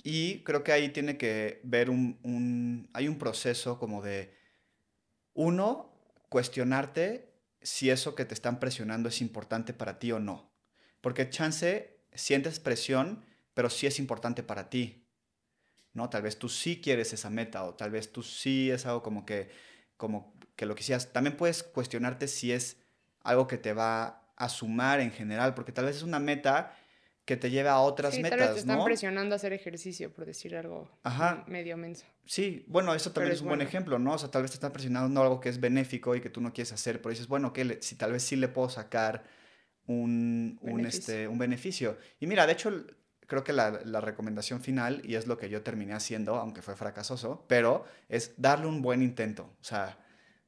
Y 0.03 0.41
creo 0.41 0.65
que 0.65 0.73
ahí 0.73 0.91
tiene 0.91 1.17
que 1.17 1.61
ver 1.65 1.91
un, 1.91 2.19
un, 2.23 2.89
hay 2.93 3.09
un 3.09 3.19
proceso 3.19 3.79
como 3.79 4.03
de, 4.03 4.35
uno, 5.35 5.93
cuestionarte 6.29 7.33
si 7.63 7.91
eso 7.91 8.15
que 8.15 8.25
te 8.25 8.35
están 8.35 8.59
presionando 8.61 9.09
es 9.09 9.21
importante 9.21 9.73
para 9.73 9.99
ti 9.99 10.13
o 10.13 10.19
no. 10.19 10.51
Porque 11.01 11.31
chance, 11.31 12.01
sientes 12.15 12.61
presión, 12.61 13.25
pero 13.55 13.71
sí 13.71 13.87
es 13.87 13.99
importante 13.99 14.43
para 14.43 14.69
ti. 14.71 15.02
¿No? 15.95 16.11
Tal 16.11 16.23
vez 16.23 16.39
tú 16.39 16.49
sí 16.49 16.81
quieres 16.81 17.13
esa 17.13 17.31
meta 17.31 17.65
o 17.65 17.75
tal 17.75 17.91
vez 17.91 18.13
tú 18.13 18.23
sí 18.23 18.71
es 18.71 18.87
algo 18.87 19.03
como 19.03 19.27
que, 19.27 19.51
como 19.97 20.35
que 20.57 20.67
lo 20.67 20.75
quisieras. 20.75 21.13
También 21.13 21.37
puedes 21.37 21.63
cuestionarte 21.63 22.29
si 22.29 22.53
es 22.53 22.79
algo 23.23 23.47
que 23.47 23.59
te 23.59 23.73
va 23.73 24.23
a 24.37 24.49
sumar 24.49 25.01
en 25.01 25.13
general, 25.13 25.55
porque 25.55 25.73
tal 25.73 25.85
vez 25.85 25.97
es 25.97 26.03
una 26.03 26.19
meta 26.19 26.75
que 27.25 27.37
te 27.37 27.51
lleve 27.51 27.69
a 27.69 27.79
otras 27.79 28.15
sí, 28.15 28.23
metas, 28.23 28.39
tal 28.39 28.49
vez 28.49 28.55
te 28.55 28.61
están 28.61 28.85
presionando 28.85 29.35
a 29.35 29.37
hacer 29.37 29.53
ejercicio, 29.53 30.13
por 30.13 30.27
decir 30.27 30.57
algo 30.57 30.91
medio 31.47 31.77
menso. 31.77 32.05
Sí, 32.25 32.65
bueno, 32.67 32.95
eso 32.95 33.13
también 33.13 33.35
es 33.35 33.43
un 33.43 33.49
buen 33.49 33.61
ejemplo, 33.61 33.99
¿no? 33.99 34.15
O 34.15 34.19
sea, 34.19 34.31
tal 34.31 34.43
vez 34.43 34.51
te 34.51 34.57
están 34.57 34.73
presionando 34.73 35.23
algo 35.23 35.39
que 35.39 35.49
es 35.49 35.61
benéfico 35.61 36.17
y 36.17 36.21
que 36.21 36.31
tú 36.31 36.41
no 36.41 36.53
quieres 36.53 36.73
hacer, 36.73 37.01
pero 37.01 37.11
dices, 37.11 37.29
bueno, 37.29 37.53
que 37.53 37.79
si 37.81 37.95
tal 37.95 38.13
vez 38.13 38.25
sí 38.25 38.35
le 38.35 38.49
puedo 38.49 38.69
sacar 38.69 39.23
un, 39.87 40.59
un, 40.63 40.85
este, 40.85 41.29
un 41.29 41.39
beneficio. 41.39 41.97
Y 42.19 42.27
mira, 42.27 42.47
de 42.47 42.55
hecho, 42.55 42.73
creo 43.33 43.45
que 43.45 43.55
la, 43.55 43.81
la, 43.87 44.03
recomendación 44.03 44.61
final, 44.61 45.01
y 45.07 45.15
es 45.15 45.27
lo 45.27 45.39
que 45.39 45.49
yo 45.49 45.63
terminé 45.63 45.95
haciendo, 45.95 46.35
aunque 46.35 46.61
fue 46.61 46.77
fracasoso, 46.77 47.47
pero 47.49 47.87
es 48.11 48.35
darle 48.37 48.67
un 48.67 48.83
buen 48.83 49.03
intento. 49.03 49.45
O 49.59 49.65
sea, 49.65 49.97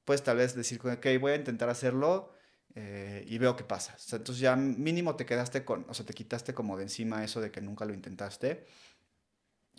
puedes 0.04 0.22
tal 0.22 0.36
vez 0.36 0.54
decir, 0.54 0.78
ok, 0.84 1.06
voy 1.18 1.32
a 1.32 1.36
intentar 1.36 1.70
hacerlo 1.70 2.34
eh, 2.74 3.24
y 3.26 3.38
veo 3.38 3.56
qué 3.56 3.64
pasa. 3.64 3.96
entonces 4.12 4.38
ya 4.38 4.54
mínimo 4.54 5.16
te 5.16 5.24
quedaste 5.24 5.64
con, 5.64 5.86
o 5.88 5.94
sea, 5.94 6.04
te 6.04 6.12
quitaste 6.12 6.52
como 6.52 6.76
de 6.76 6.82
encima 6.82 7.24
eso 7.24 7.40
de 7.40 7.50
que 7.50 7.62
nunca 7.62 7.86
lo 7.86 7.94
intentaste. 7.94 8.66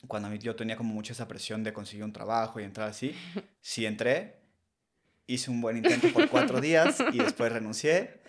Cuando 0.07 0.33
yo 0.33 0.55
tenía 0.55 0.75
como 0.75 0.91
mucha 0.91 1.13
esa 1.13 1.27
presión 1.27 1.63
de 1.63 1.73
conseguir 1.73 2.05
un 2.05 2.11
trabajo 2.11 2.59
y 2.59 2.63
entrar 2.63 2.89
así, 2.89 3.15
sí 3.61 3.85
entré, 3.85 4.39
hice 5.27 5.51
un 5.51 5.61
buen 5.61 5.77
intento 5.77 6.11
por 6.11 6.27
cuatro 6.27 6.59
días 6.59 7.03
y 7.13 7.19
después 7.19 7.51
renuncié. 7.51 8.24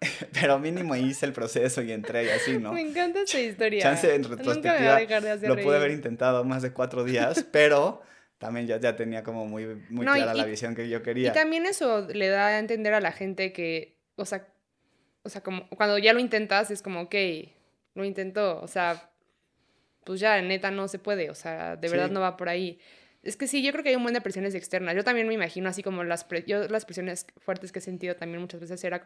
Pero 0.40 0.58
mínimo 0.58 0.94
hice 0.96 1.26
el 1.26 1.32
proceso 1.32 1.82
y 1.82 1.92
entré 1.92 2.24
y 2.24 2.28
así, 2.28 2.58
¿no? 2.58 2.72
Me 2.72 2.82
encanta 2.82 3.22
esa 3.22 3.40
historia. 3.40 3.82
Chance 3.82 4.14
en 4.14 4.24
retrospectiva 4.24 5.00
lo 5.42 5.56
pude 5.56 5.76
haber 5.76 5.90
intentado 5.90 6.44
más 6.44 6.62
de 6.62 6.72
cuatro 6.72 7.04
días, 7.04 7.44
pero 7.52 8.02
también 8.38 8.66
ya, 8.66 8.78
ya 8.78 8.94
tenía 8.94 9.22
como 9.22 9.46
muy, 9.46 9.66
muy 9.90 10.06
clara 10.06 10.34
la 10.34 10.44
visión 10.44 10.74
que 10.74 10.88
yo 10.88 11.02
quería. 11.02 11.30
Y 11.30 11.32
también 11.32 11.66
eso 11.66 12.06
le 12.08 12.28
da 12.28 12.48
a 12.48 12.58
entender 12.58 12.94
a 12.94 13.00
la 13.00 13.12
gente 13.12 13.52
que 13.52 13.98
o 14.18 14.24
sea, 14.24 14.46
o 15.22 15.28
sea, 15.28 15.42
como 15.42 15.68
cuando 15.70 15.96
ya 15.98 16.12
lo 16.12 16.20
intentas 16.20 16.70
es 16.70 16.82
como, 16.82 17.02
ok, 17.02 17.14
lo 17.94 18.04
intentó, 18.04 18.60
o 18.60 18.66
sea, 18.66 19.10
pues 20.04 20.20
ya, 20.20 20.40
neta, 20.42 20.70
no 20.70 20.88
se 20.88 20.98
puede, 20.98 21.30
o 21.30 21.34
sea, 21.34 21.76
de 21.76 21.88
verdad 21.88 22.10
no 22.10 22.20
va 22.20 22.36
por 22.36 22.48
ahí. 22.48 22.78
Es 23.22 23.36
que 23.36 23.46
sí, 23.46 23.62
yo 23.62 23.72
creo 23.72 23.82
que 23.82 23.90
hay 23.90 23.96
un 23.96 24.02
buen 24.02 24.14
de 24.14 24.20
presiones 24.20 24.54
externas. 24.54 24.94
Yo 24.94 25.04
también 25.04 25.26
me 25.26 25.34
imagino 25.34 25.68
así 25.68 25.82
como 25.82 26.04
las, 26.04 26.26
yo, 26.46 26.68
las 26.68 26.84
presiones 26.84 27.26
fuertes 27.38 27.72
que 27.72 27.80
he 27.80 27.82
sentido 27.82 28.16
también 28.16 28.40
muchas 28.40 28.60
veces 28.60 28.82
era, 28.84 29.02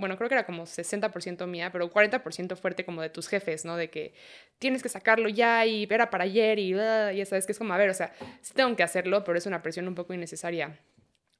bueno, 0.00 0.16
creo 0.16 0.28
que 0.28 0.34
era 0.34 0.46
como 0.46 0.64
60% 0.64 1.46
mía, 1.46 1.70
pero 1.70 1.92
40% 1.92 2.56
fuerte 2.56 2.84
como 2.84 3.02
de 3.02 3.10
tus 3.10 3.28
jefes, 3.28 3.64
¿no? 3.64 3.76
De 3.76 3.90
que 3.90 4.14
tienes 4.58 4.82
que 4.82 4.88
sacarlo 4.88 5.28
ya 5.28 5.64
y 5.66 5.86
era 5.88 6.10
para 6.10 6.24
ayer 6.24 6.58
y 6.58 6.70
ya 6.70 7.26
sabes 7.26 7.46
que 7.46 7.52
es 7.52 7.58
como, 7.58 7.72
a 7.74 7.76
ver, 7.76 7.90
o 7.90 7.94
sea, 7.94 8.12
sí 8.42 8.52
tengo 8.54 8.74
que 8.74 8.82
hacerlo, 8.82 9.22
pero 9.24 9.38
es 9.38 9.46
una 9.46 9.62
presión 9.62 9.86
un 9.86 9.94
poco 9.94 10.12
innecesaria 10.14 10.78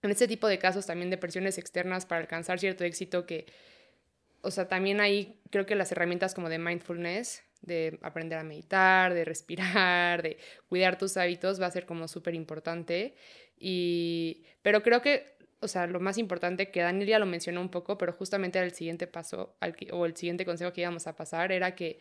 en 0.02 0.10
este 0.10 0.26
tipo 0.28 0.48
de 0.48 0.58
casos 0.58 0.86
también 0.86 1.10
de 1.10 1.18
presiones 1.18 1.58
externas 1.58 2.06
para 2.06 2.20
alcanzar 2.20 2.58
cierto 2.58 2.84
éxito 2.84 3.26
que, 3.26 3.46
o 4.40 4.50
sea, 4.50 4.68
también 4.68 5.00
hay 5.00 5.40
creo 5.50 5.66
que 5.66 5.74
las 5.74 5.92
herramientas 5.92 6.34
como 6.34 6.48
de 6.48 6.58
mindfulness, 6.58 7.42
de 7.60 7.98
aprender 8.02 8.38
a 8.38 8.42
meditar, 8.42 9.12
de 9.12 9.24
respirar, 9.24 10.22
de 10.22 10.38
cuidar 10.68 10.96
tus 10.96 11.16
hábitos 11.16 11.60
va 11.60 11.66
a 11.66 11.70
ser 11.70 11.84
como 11.84 12.08
súper 12.08 12.34
importante. 12.34 13.14
Y, 13.58 14.44
pero 14.62 14.82
creo 14.82 15.02
que, 15.02 15.36
o 15.60 15.68
sea, 15.68 15.86
lo 15.86 16.00
más 16.00 16.18
importante 16.18 16.70
que 16.70 16.80
Daniel 16.80 17.08
ya 17.08 17.18
lo 17.18 17.26
mencionó 17.26 17.60
un 17.60 17.68
poco, 17.68 17.98
pero 17.98 18.12
justamente 18.12 18.58
el 18.58 18.72
siguiente 18.72 19.06
paso 19.06 19.54
o 19.92 20.06
el 20.06 20.16
siguiente 20.16 20.44
consejo 20.44 20.72
que 20.72 20.80
íbamos 20.80 21.06
a 21.06 21.14
pasar 21.14 21.52
era 21.52 21.74
que 21.74 22.00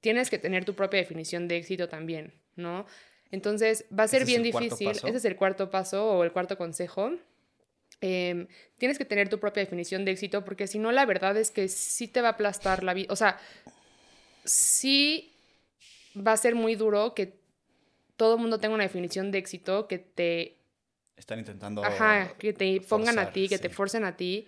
tienes 0.00 0.30
que 0.30 0.38
tener 0.38 0.64
tu 0.64 0.74
propia 0.74 1.00
definición 1.00 1.48
de 1.48 1.56
éxito 1.56 1.88
también, 1.88 2.34
¿no? 2.56 2.86
Entonces 3.30 3.86
va 3.96 4.04
a 4.04 4.08
ser 4.08 4.24
bien 4.24 4.42
difícil. 4.42 4.90
Ese 4.90 5.08
es 5.08 5.24
el 5.24 5.36
cuarto 5.36 5.70
paso 5.70 6.12
o 6.12 6.24
el 6.24 6.32
cuarto 6.32 6.58
consejo. 6.58 7.12
Em, 8.00 8.46
tienes 8.78 8.98
que 8.98 9.04
tener 9.04 9.28
tu 9.28 9.38
propia 9.38 9.62
definición 9.62 10.04
de 10.04 10.12
éxito 10.12 10.44
porque 10.44 10.66
si 10.66 10.78
no, 10.78 10.90
la 10.90 11.06
verdad 11.06 11.36
es 11.36 11.50
que 11.50 11.68
sí 11.68 12.08
te 12.08 12.22
va 12.22 12.28
a 12.28 12.32
aplastar 12.32 12.82
la 12.82 12.94
vida. 12.94 13.12
O 13.12 13.16
sea, 13.16 13.38
sí 14.44 15.32
va 16.16 16.32
a 16.32 16.36
ser 16.36 16.54
muy 16.54 16.74
duro 16.74 17.14
que 17.14 17.38
todo 18.16 18.34
el 18.34 18.40
mundo 18.40 18.58
tenga 18.58 18.74
una 18.74 18.84
definición 18.84 19.30
de 19.30 19.38
éxito 19.38 19.86
que 19.86 19.98
te... 19.98 20.59
Están 21.20 21.38
intentando... 21.38 21.84
Ajá, 21.84 22.32
que 22.38 22.54
te 22.54 22.80
pongan 22.80 23.18
a 23.18 23.30
ti, 23.30 23.46
que 23.46 23.58
te 23.58 23.68
forcen 23.68 24.04
a 24.04 24.16
ti 24.16 24.46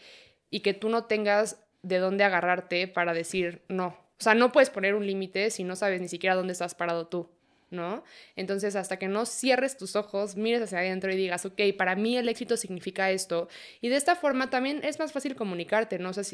y 0.48 0.61
que 0.61 0.72
tú 0.72 0.88
no 0.88 1.04
tengas 1.04 1.62
de 1.82 1.98
dónde 1.98 2.24
agarrarte 2.24 2.88
para 2.88 3.12
decir 3.12 3.62
no. 3.68 3.88
O 3.88 4.22
sea, 4.22 4.35
no 4.35 4.52
puedes 4.52 4.70
poner 4.70 4.94
un 4.94 5.06
límite 5.06 5.50
si 5.50 5.64
no 5.64 5.76
sabes 5.76 6.00
ni 6.00 6.08
siquiera 6.08 6.35
dónde 6.35 6.52
estás 6.54 6.74
parado 6.74 7.08
tú. 7.08 7.28
¿no? 7.72 8.04
Entonces, 8.37 8.76
hasta 8.76 8.98
que 8.98 9.08
no 9.08 9.24
cierres 9.24 9.76
tus 9.76 9.96
ojos, 9.96 10.37
mires 10.37 10.62
hacia 10.62 10.78
adentro 10.78 11.12
y 11.12 11.16
digas, 11.16 11.44
ok, 11.46 11.61
para 11.76 11.96
mí 11.96 12.16
el 12.16 12.28
éxito 12.28 12.56
significa 12.56 13.11
esto. 13.11 13.48
Y 13.80 13.88
de 13.88 13.96
esta 13.96 14.14
forma 14.14 14.50
también 14.50 14.80
es 14.85 14.98
más 14.98 15.12
fácil 15.12 15.35
comunicarte, 15.35 15.98
¿no? 15.98 16.11
O 16.11 16.12
sea, 16.12 16.24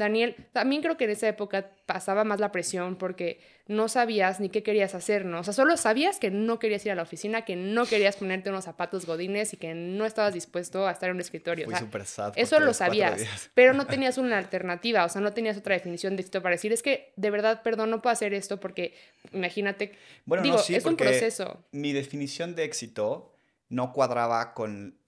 Daniel, 0.00 0.34
también 0.52 0.82
creo 0.82 0.96
que 0.96 1.04
en 1.04 1.10
esa 1.10 1.28
época 1.28 1.70
pasaba 1.86 2.24
más 2.24 2.40
la 2.40 2.50
presión 2.50 2.96
porque 2.96 3.40
no 3.68 3.88
sabías 3.88 4.40
ni 4.40 4.48
qué 4.48 4.62
querías 4.62 4.94
hacer, 4.94 5.24
¿no? 5.24 5.40
O 5.40 5.44
sea, 5.44 5.52
solo 5.52 5.76
sabías 5.76 6.18
que 6.18 6.30
no 6.30 6.58
querías 6.58 6.84
ir 6.86 6.92
a 6.92 6.94
la 6.94 7.02
oficina, 7.02 7.44
que 7.44 7.54
no 7.54 7.86
querías 7.86 8.16
ponerte 8.16 8.50
unos 8.50 8.64
zapatos 8.64 9.06
godines 9.06 9.52
y 9.52 9.56
que 9.58 9.74
no 9.74 10.06
estabas 10.06 10.34
dispuesto 10.34 10.88
a 10.88 10.90
estar 10.90 11.10
en 11.10 11.16
un 11.16 11.20
escritorio. 11.20 11.66
Fui 11.66 11.76
súper 11.76 12.06
sad. 12.06 12.32
Eso 12.34 12.58
lo 12.58 12.72
sabías, 12.72 13.50
pero 13.54 13.74
no 13.74 13.86
tenías 13.86 14.18
una 14.18 14.38
alternativa, 14.38 15.04
o 15.04 15.08
sea, 15.08 15.20
no 15.20 15.32
tenías 15.32 15.56
otra 15.56 15.74
definición 15.74 16.16
de 16.16 16.22
éxito 16.22 16.42
para 16.42 16.54
decir, 16.56 16.72
es 16.72 16.82
que 16.82 17.12
de 17.16 17.30
verdad, 17.30 17.62
perdón, 17.62 17.90
no 17.90 18.00
puedo 18.00 18.12
hacer 18.12 18.34
esto 18.34 18.58
porque 18.58 18.94
imagínate, 19.32 19.92
bueno, 20.24 20.42
digo, 20.42 20.56
no, 20.56 20.62
sí, 20.62 20.74
es 20.74 20.84
un 20.86 20.96
proceso. 20.96 21.64
Mi 21.72 21.92
definición 21.92 22.54
de 22.54 22.64
éxito 22.64 23.34
no 23.68 23.92
cuadraba 23.92 24.54
con, 24.54 24.98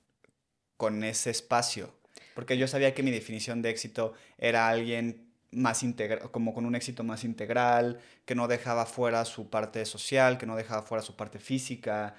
con 0.77 1.03
ese 1.03 1.31
espacio 1.31 2.02
porque 2.35 2.57
yo 2.57 2.67
sabía 2.67 2.95
que 2.95 3.03
mi 3.03 3.11
definición 3.11 3.63
de 3.63 3.71
éxito 3.71 4.15
era 4.39 4.69
alguien 4.69 5.29
más 5.51 5.83
integral, 5.83 6.31
como 6.31 6.55
con 6.55 6.65
un 6.65 6.75
éxito 6.75 7.05
más 7.05 7.25
integral, 7.25 8.01
que 8.25 8.35
no 8.35 8.49
dejaba 8.49 8.87
fuera 8.87 9.25
su 9.25 9.51
parte 9.51 9.85
social, 9.85 10.39
que 10.39 10.47
no 10.47 10.57
dejaba 10.57 10.83
fuera 10.83 11.03
su 11.03 11.15
parte 11.15 11.39
física. 11.39 12.15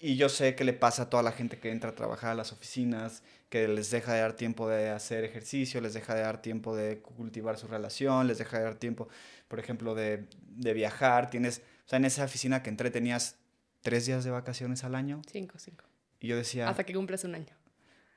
Y 0.00 0.16
yo 0.16 0.30
sé 0.30 0.54
que 0.54 0.64
le 0.64 0.72
pasa 0.72 1.02
a 1.02 1.10
toda 1.10 1.22
la 1.22 1.32
gente 1.32 1.58
que 1.58 1.70
entra 1.70 1.90
a 1.90 1.94
trabajar 1.94 2.30
a 2.30 2.34
las 2.34 2.52
oficinas, 2.52 3.22
que 3.50 3.68
les 3.68 3.90
deja 3.90 4.14
de 4.14 4.20
dar 4.20 4.32
tiempo 4.32 4.66
de 4.68 4.88
hacer 4.88 5.24
ejercicio, 5.24 5.80
les 5.82 5.92
deja 5.92 6.14
de 6.14 6.22
dar 6.22 6.40
tiempo 6.40 6.74
de 6.74 7.00
cultivar 7.00 7.58
su 7.58 7.66
relación, 7.66 8.26
les 8.26 8.38
deja 8.38 8.58
de 8.58 8.64
dar 8.64 8.76
tiempo, 8.76 9.08
por 9.48 9.58
ejemplo, 9.60 9.94
de, 9.94 10.24
de 10.48 10.72
viajar. 10.72 11.28
Tienes, 11.28 11.58
o 11.84 11.88
sea, 11.88 11.98
en 11.98 12.06
esa 12.06 12.24
oficina 12.24 12.62
que 12.62 12.70
entré 12.70 12.90
tenías 12.90 13.36
tres 13.82 14.06
días 14.06 14.24
de 14.24 14.30
vacaciones 14.30 14.84
al 14.84 14.94
año. 14.94 15.20
Cinco, 15.30 15.58
cinco. 15.58 15.84
Y 16.18 16.28
yo 16.28 16.36
decía... 16.36 16.68
Hasta 16.68 16.84
que 16.84 16.94
cumples 16.94 17.24
un 17.24 17.34
año. 17.34 17.54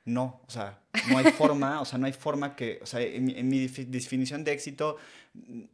No, 0.05 0.41
o 0.47 0.51
sea, 0.51 0.79
no 1.09 1.17
hay 1.17 1.25
forma, 1.31 1.79
o 1.81 1.85
sea, 1.85 1.97
no 1.97 2.05
hay 2.05 2.13
forma 2.13 2.55
que, 2.55 2.79
o 2.81 2.85
sea, 2.85 2.99
en, 3.01 3.47
mi 3.47 3.67
definición 3.67 4.43
de 4.43 4.51
éxito, 4.51 4.97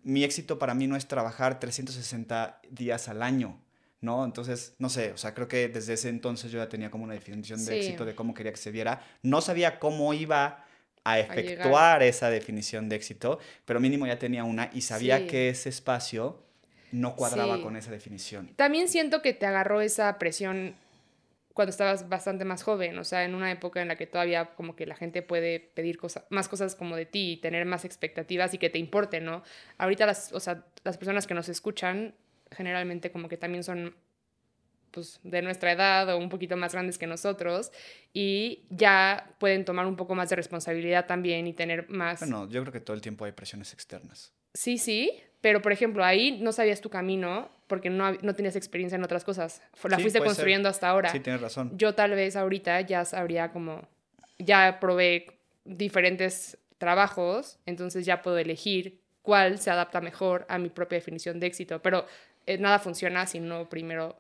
mi 0.04 0.24
éxito 0.24 0.60
para 0.60 0.76
mí 0.76 0.86
no 0.86 0.96
es 0.96 1.08
trabajar 1.08 1.60
360 1.60 2.62
días 2.70 3.10
al 3.10 3.24
año, 3.24 3.60
¿no? 4.02 4.24
Entonces, 4.24 4.76
no 4.78 4.90
sé, 4.90 5.12
o 5.14 5.18
sea, 5.18 5.34
creo 5.34 5.48
que 5.48 5.68
desde 5.68 5.94
ese 5.94 6.10
entonces 6.10 6.52
yo 6.52 6.60
ya 6.60 6.70
tenía 6.70 6.92
como 6.92 7.06
una 7.06 7.16
definición 7.16 7.66
de 7.66 7.80
éxito 7.80 8.06
de 8.06 8.14
cómo 8.14 8.36
quería 8.36 8.52
que 8.52 8.60
se 8.60 8.72
viera. 8.72 9.02
No 9.24 9.42
sabía 9.42 9.80
cómo 9.80 10.14
iba 10.14 10.66
a 11.04 11.20
efectuar 11.20 12.04
esa 12.04 12.30
definición 12.30 12.88
de 12.88 12.98
éxito, 12.98 13.40
pero 13.66 13.80
mínimo 13.80 14.06
ya 14.06 14.20
tenía 14.20 14.44
una 14.44 14.70
y 14.74 14.82
sabía 14.82 15.26
que 15.26 15.50
ese 15.50 15.70
espacio 15.70 16.44
no 16.92 17.16
cuadraba 17.16 17.62
con 17.62 17.76
esa 17.76 17.92
definición. 17.92 18.52
También 18.56 18.88
siento 18.90 19.22
que 19.22 19.34
te 19.34 19.46
agarró 19.46 19.82
esa 19.82 20.18
presión 20.20 20.76
cuando 21.60 21.72
estabas 21.72 22.08
bastante 22.08 22.46
más 22.46 22.64
joven, 22.64 22.98
o 23.00 23.04
sea, 23.04 23.26
en 23.26 23.36
una 23.36 23.52
época 23.52 23.82
en 23.82 23.90
la 23.90 23.98
que 23.98 24.08
todavía 24.08 24.46
como 24.56 24.78
que 24.78 24.86
la 24.86 24.96
gente 24.96 25.22
puede 25.22 25.60
pedir 25.60 25.98
cosas, 25.98 26.24
más 26.30 26.48
cosas 26.48 26.74
como 26.74 26.96
de 26.96 27.06
ti 27.06 27.34
y 27.34 27.36
tener 27.36 27.66
más 27.66 27.84
expectativas 27.84 28.54
y 28.54 28.58
que 28.58 28.70
te 28.70 28.80
importe, 28.80 29.20
¿no? 29.20 29.44
Ahorita 29.78 30.06
las, 30.06 30.32
o 30.32 30.40
sea, 30.40 30.64
las 30.86 30.98
personas 30.98 31.28
que 31.28 31.34
nos 31.34 31.50
escuchan 31.50 32.16
generalmente 32.50 33.12
como 33.12 33.28
que 33.28 33.36
también 33.36 33.66
son 33.66 33.94
pues 34.92 35.20
de 35.24 35.42
nuestra 35.42 35.74
edad 35.74 36.08
o 36.08 36.18
un 36.18 36.30
poquito 36.30 36.56
más 36.56 36.72
grandes 36.72 36.98
que 36.98 37.08
nosotros 37.08 37.74
y 38.14 38.64
ya 38.70 39.36
pueden 39.38 39.66
tomar 39.66 39.86
un 39.86 39.98
poco 39.98 40.16
más 40.16 40.30
de 40.30 40.38
responsabilidad 40.38 41.08
también 41.08 41.46
y 41.46 41.52
tener 41.52 41.90
más... 41.90 42.22
Bueno, 42.22 42.48
yo 42.48 42.62
creo 42.62 42.72
que 42.72 42.80
todo 42.80 42.96
el 42.96 43.02
tiempo 43.02 43.26
hay 43.26 43.34
presiones 43.34 43.74
externas. 43.74 44.32
Sí, 44.54 44.78
sí, 44.78 45.12
pero 45.42 45.62
por 45.62 45.72
ejemplo, 45.72 46.04
ahí 46.04 46.40
no 46.42 46.52
sabías 46.52 46.82
tu 46.82 46.90
camino 46.90 47.50
porque 47.68 47.90
no, 47.90 48.12
no 48.14 48.34
tenías 48.34 48.56
experiencia 48.56 48.96
en 48.96 49.04
otras 49.04 49.24
cosas. 49.24 49.62
La 49.84 50.00
fuiste 50.00 50.20
construyendo 50.20 50.70
hasta 50.70 50.90
ahora. 50.90 51.10
Sí, 51.10 51.20
tienes 51.20 51.42
razón. 51.42 51.72
Yo 51.78 51.94
tal 51.94 52.12
vez 52.12 52.36
ahorita 52.36 52.82
ya 52.82 53.06
sabría 53.06 53.52
como, 53.52 53.88
ya 54.38 54.80
probé 54.80 55.40
diferentes 55.66 56.58
trabajos, 56.78 57.60
entonces 57.66 58.06
ya 58.06 58.22
puedo 58.22 58.38
elegir 58.38 59.02
cuál 59.22 59.60
se 59.60 59.70
adapta 59.70 60.02
mejor 60.02 60.46
a 60.50 60.58
mi 60.58 60.70
propia 60.70 60.98
definición 60.98 61.40
de 61.40 61.48
éxito, 61.48 61.82
pero 61.82 62.06
eh, 62.46 62.58
nada 62.58 62.80
funciona 62.80 63.26
si 63.28 63.40
no 63.40 63.70
primero 63.70 64.20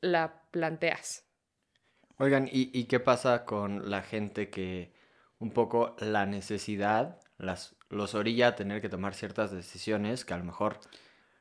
la 0.00 0.42
planteas. 0.50 1.24
Oigan, 2.18 2.48
¿y, 2.52 2.70
¿y 2.78 2.84
qué 2.84 3.00
pasa 3.00 3.44
con 3.44 3.90
la 3.90 4.02
gente 4.02 4.50
que 4.50 4.92
un 5.38 5.50
poco 5.50 5.96
la 5.98 6.26
necesidad 6.26 7.18
las, 7.38 7.74
los 7.94 8.14
orilla 8.14 8.48
a 8.48 8.56
tener 8.56 8.80
que 8.80 8.88
tomar 8.88 9.14
ciertas 9.14 9.50
decisiones 9.50 10.24
que 10.24 10.34
a 10.34 10.38
lo 10.38 10.44
mejor 10.44 10.80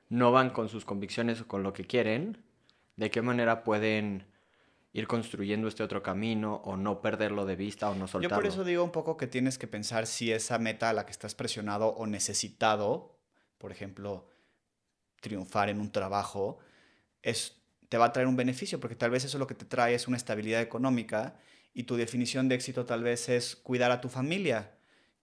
no 0.10 0.32
van 0.32 0.52
con 0.52 0.70
sus 0.70 0.86
convicciones 0.86 1.42
o 1.42 1.48
con 1.48 1.64
lo 1.64 1.74
que 1.74 1.86
quieren, 1.86 2.44
de 2.96 3.10
qué 3.10 3.22
manera 3.22 3.64
pueden 3.64 4.28
ir 4.94 5.08
construyendo 5.08 5.68
este 5.68 5.82
otro 5.82 6.04
camino 6.04 6.62
o 6.66 6.78
no 6.78 7.02
perderlo 7.02 7.46
de 7.46 7.56
vista 7.56 7.90
o 7.90 7.96
no 7.96 8.08
soltarlo. 8.08 8.36
Yo 8.38 8.42
por 8.42 8.46
eso 8.46 8.64
digo 8.64 8.84
un 8.84 8.92
poco 8.92 9.18
que 9.18 9.26
tienes 9.26 9.58
que 9.58 9.68
pensar 9.68 10.06
si 10.06 10.32
esa 10.32 10.60
meta 10.60 10.90
a 10.90 10.94
la 10.94 11.06
que 11.06 11.12
estás 11.12 11.34
presionado 11.34 11.88
o 11.88 12.06
necesitado, 12.06 13.18
por 13.58 13.72
ejemplo, 13.72 14.30
triunfar 15.20 15.70
en 15.70 15.80
un 15.80 15.92
trabajo, 15.92 16.60
es, 17.24 17.64
te 17.90 17.98
va 17.98 18.06
a 18.06 18.14
traer 18.14 18.28
un 18.28 18.36
beneficio, 18.36 18.80
porque 18.80 18.96
tal 18.96 19.10
vez 19.10 19.26
eso 19.26 19.40
lo 19.40 19.48
que 19.48 19.56
te 19.56 19.66
trae 19.66 19.96
es 19.96 20.08
una 20.08 20.18
estabilidad 20.18 20.62
económica 20.62 21.40
y 21.74 21.84
tu 21.84 21.96
definición 21.96 22.48
de 22.48 22.56
éxito 22.56 22.86
tal 22.86 23.02
vez 23.02 23.30
es 23.30 23.56
cuidar 23.56 23.90
a 23.90 24.00
tu 24.00 24.10
familia 24.10 24.73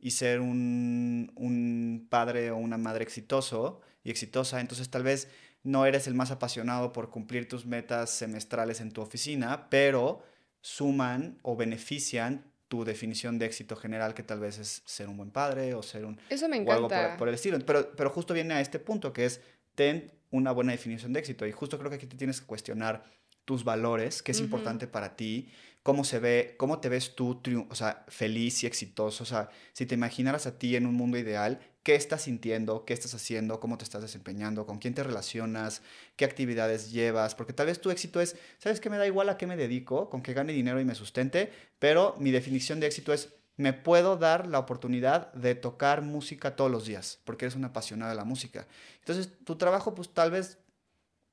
y 0.01 0.13
ser 0.13 0.41
un, 0.41 1.33
un 1.37 2.07
padre 2.09 2.51
o 2.51 2.57
una 2.57 2.79
madre 2.79 3.05
exitoso 3.05 3.81
y 4.03 4.11
exitosa, 4.11 4.61
entonces 4.61 4.91
tal 4.91 5.03
vez 5.03 5.29
no 5.63 5.85
eres 5.87 6.07
el 6.07 6.15
más 6.15 6.31
apasionado 6.31 6.93
por 6.93 7.11
cumplir 7.11 7.49
tus 7.49 7.67
metas 7.67 8.11
semestrales 8.11 8.81
en 8.81 8.93
tu 8.93 9.03
oficina, 9.03 9.69
pero 9.69 10.23
suman 10.63 11.39
o 11.43 11.57
benefician 11.57 12.45
tu 12.69 12.85
definición 12.85 13.39
de 13.39 13.47
éxito 13.47 13.75
general, 13.75 14.15
que 14.15 14.23
tal 14.23 14.39
vez 14.39 14.59
es 14.59 14.83
ser 14.85 15.09
un 15.09 15.17
buen 15.17 15.31
padre 15.31 15.75
o 15.75 15.83
ser 15.83 16.05
un... 16.05 16.19
Eso 16.29 16.49
me 16.49 16.57
encanta. 16.57 16.81
O 16.81 16.87
algo 16.87 17.19
por, 17.19 17.29
el 17.29 17.35
estilo. 17.35 17.59
Pero, 17.67 17.91
pero 17.97 18.11
justo 18.11 18.33
viene 18.33 18.55
a 18.55 18.61
este 18.61 18.79
punto, 18.79 19.13
que 19.13 19.25
es, 19.25 19.41
ten 19.75 20.13
una 20.31 20.53
buena 20.53 20.73
definición 20.73 21.13
de 21.13 21.19
éxito. 21.19 21.47
Y 21.47 21.53
justo 21.53 21.79
creo 21.79 21.91
que 21.91 21.97
aquí 21.97 22.07
te 22.07 22.17
tienes 22.17 22.41
que 22.41 22.47
cuestionar 22.47 23.03
tus 23.45 23.65
valores, 23.65 24.23
qué 24.23 24.31
es 24.31 24.39
importante 24.39 24.87
para 24.87 25.17
ti, 25.17 25.49
cómo 25.83 26.05
se 26.05 26.19
ve, 26.19 26.55
cómo 26.59 26.81
te 26.81 26.89
ves 26.89 27.15
tú, 27.15 27.41
o 27.69 27.75
sea, 27.75 28.05
feliz 28.09 28.63
y 28.63 28.67
exitoso. 28.67 29.25
O 29.25 29.27
sea, 29.27 29.51
si 29.73 29.87
te 29.87 29.95
imaginaras 29.95 30.47
a 30.47 30.59
ti 30.59 30.77
en 30.77 30.87
un 30.87 30.95
mundo 30.95 31.19
ideal, 31.19 31.61
¿qué 31.83 31.95
estás 31.95 32.23
sintiendo? 32.23 32.85
¿Qué 32.85 32.93
estás 32.93 33.15
haciendo? 33.15 33.61
¿Cómo 33.61 33.79
te 33.79 33.85
estás 33.85 34.03
desempeñando? 34.03 34.67
¿Con 34.67 34.79
quién 34.79 34.95
te 34.95 35.03
relacionas? 35.03 35.83
¿Qué 36.17 36.25
actividades 36.25 36.93
llevas? 36.93 37.35
Porque 37.35 37.53
tal 37.53 37.67
vez 37.67 37.81
tu 37.81 37.91
éxito 37.91 38.21
es, 38.21 38.37
¿sabes 38.59 38.81
qué 38.81 38.91
me 38.91 38.99
da 38.99 39.07
igual 39.07 39.29
a 39.29 39.39
qué 39.39 39.47
me 39.47 39.57
dedico? 39.57 40.11
Con 40.11 40.23
que 40.23 40.35
gane 40.35 40.53
dinero 40.53 40.81
y 40.81 40.85
me 40.85 40.95
sustente, 40.95 41.51
pero 41.79 42.15
mi 42.19 42.31
definición 42.31 42.81
de 42.81 42.87
éxito 42.87 43.13
es, 43.13 43.31
me 43.57 43.73
puedo 43.75 44.17
dar 44.17 44.47
la 44.47 44.59
oportunidad 44.59 45.33
de 45.35 45.55
tocar 45.55 46.01
música 46.01 46.57
todos 46.57 46.71
los 46.71 46.87
días, 46.87 47.21
porque 47.25 47.45
eres 47.45 47.57
una 47.57 47.69
apasionada 47.69 48.13
de 48.13 48.17
la 48.17 48.25
música. 48.25 48.67
Entonces, 49.01 49.31
tu 49.45 49.57
trabajo, 49.57 49.95
pues 49.95 50.09
tal 50.15 50.31
vez 50.31 50.60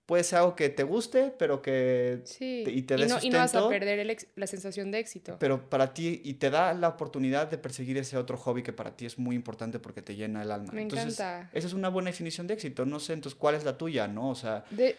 puede 0.07 0.23
ser 0.23 0.39
algo 0.39 0.55
que 0.55 0.69
te 0.69 0.83
guste, 0.83 1.33
pero 1.37 1.61
que 1.61 2.21
sí. 2.23 2.63
y 2.65 2.81
te 2.83 2.95
dé 2.95 3.03
y 3.03 3.07
no, 3.07 3.17
y 3.21 3.29
no 3.29 3.39
vas 3.39 3.53
a 3.53 3.67
perder 3.67 4.17
la 4.35 4.47
sensación 4.47 4.89
de 4.89 4.99
éxito. 4.99 5.35
Pero 5.37 5.69
para 5.69 5.93
ti, 5.93 6.21
y 6.23 6.35
te 6.35 6.49
da 6.49 6.73
la 6.73 6.87
oportunidad 6.87 7.51
de 7.51 7.57
perseguir 7.57 7.97
ese 7.97 8.17
otro 8.17 8.37
hobby 8.37 8.63
que 8.63 8.71
para 8.71 8.95
ti 8.95 9.05
es 9.05 9.19
muy 9.19 9.35
importante 9.35 9.79
porque 9.79 10.01
te 10.01 10.15
llena 10.15 10.41
el 10.41 10.51
alma. 10.51 10.71
Me 10.71 10.83
entonces, 10.83 11.19
encanta. 11.19 11.49
Esa 11.53 11.67
es 11.67 11.73
una 11.73 11.89
buena 11.89 12.09
definición 12.09 12.47
de 12.47 12.53
éxito. 12.53 12.85
No 12.85 13.01
sé, 13.01 13.13
entonces, 13.13 13.37
¿cuál 13.37 13.55
es 13.55 13.65
la 13.65 13.77
tuya, 13.77 14.07
no? 14.07 14.29
O 14.29 14.35
sea... 14.35 14.63
De, 14.71 14.95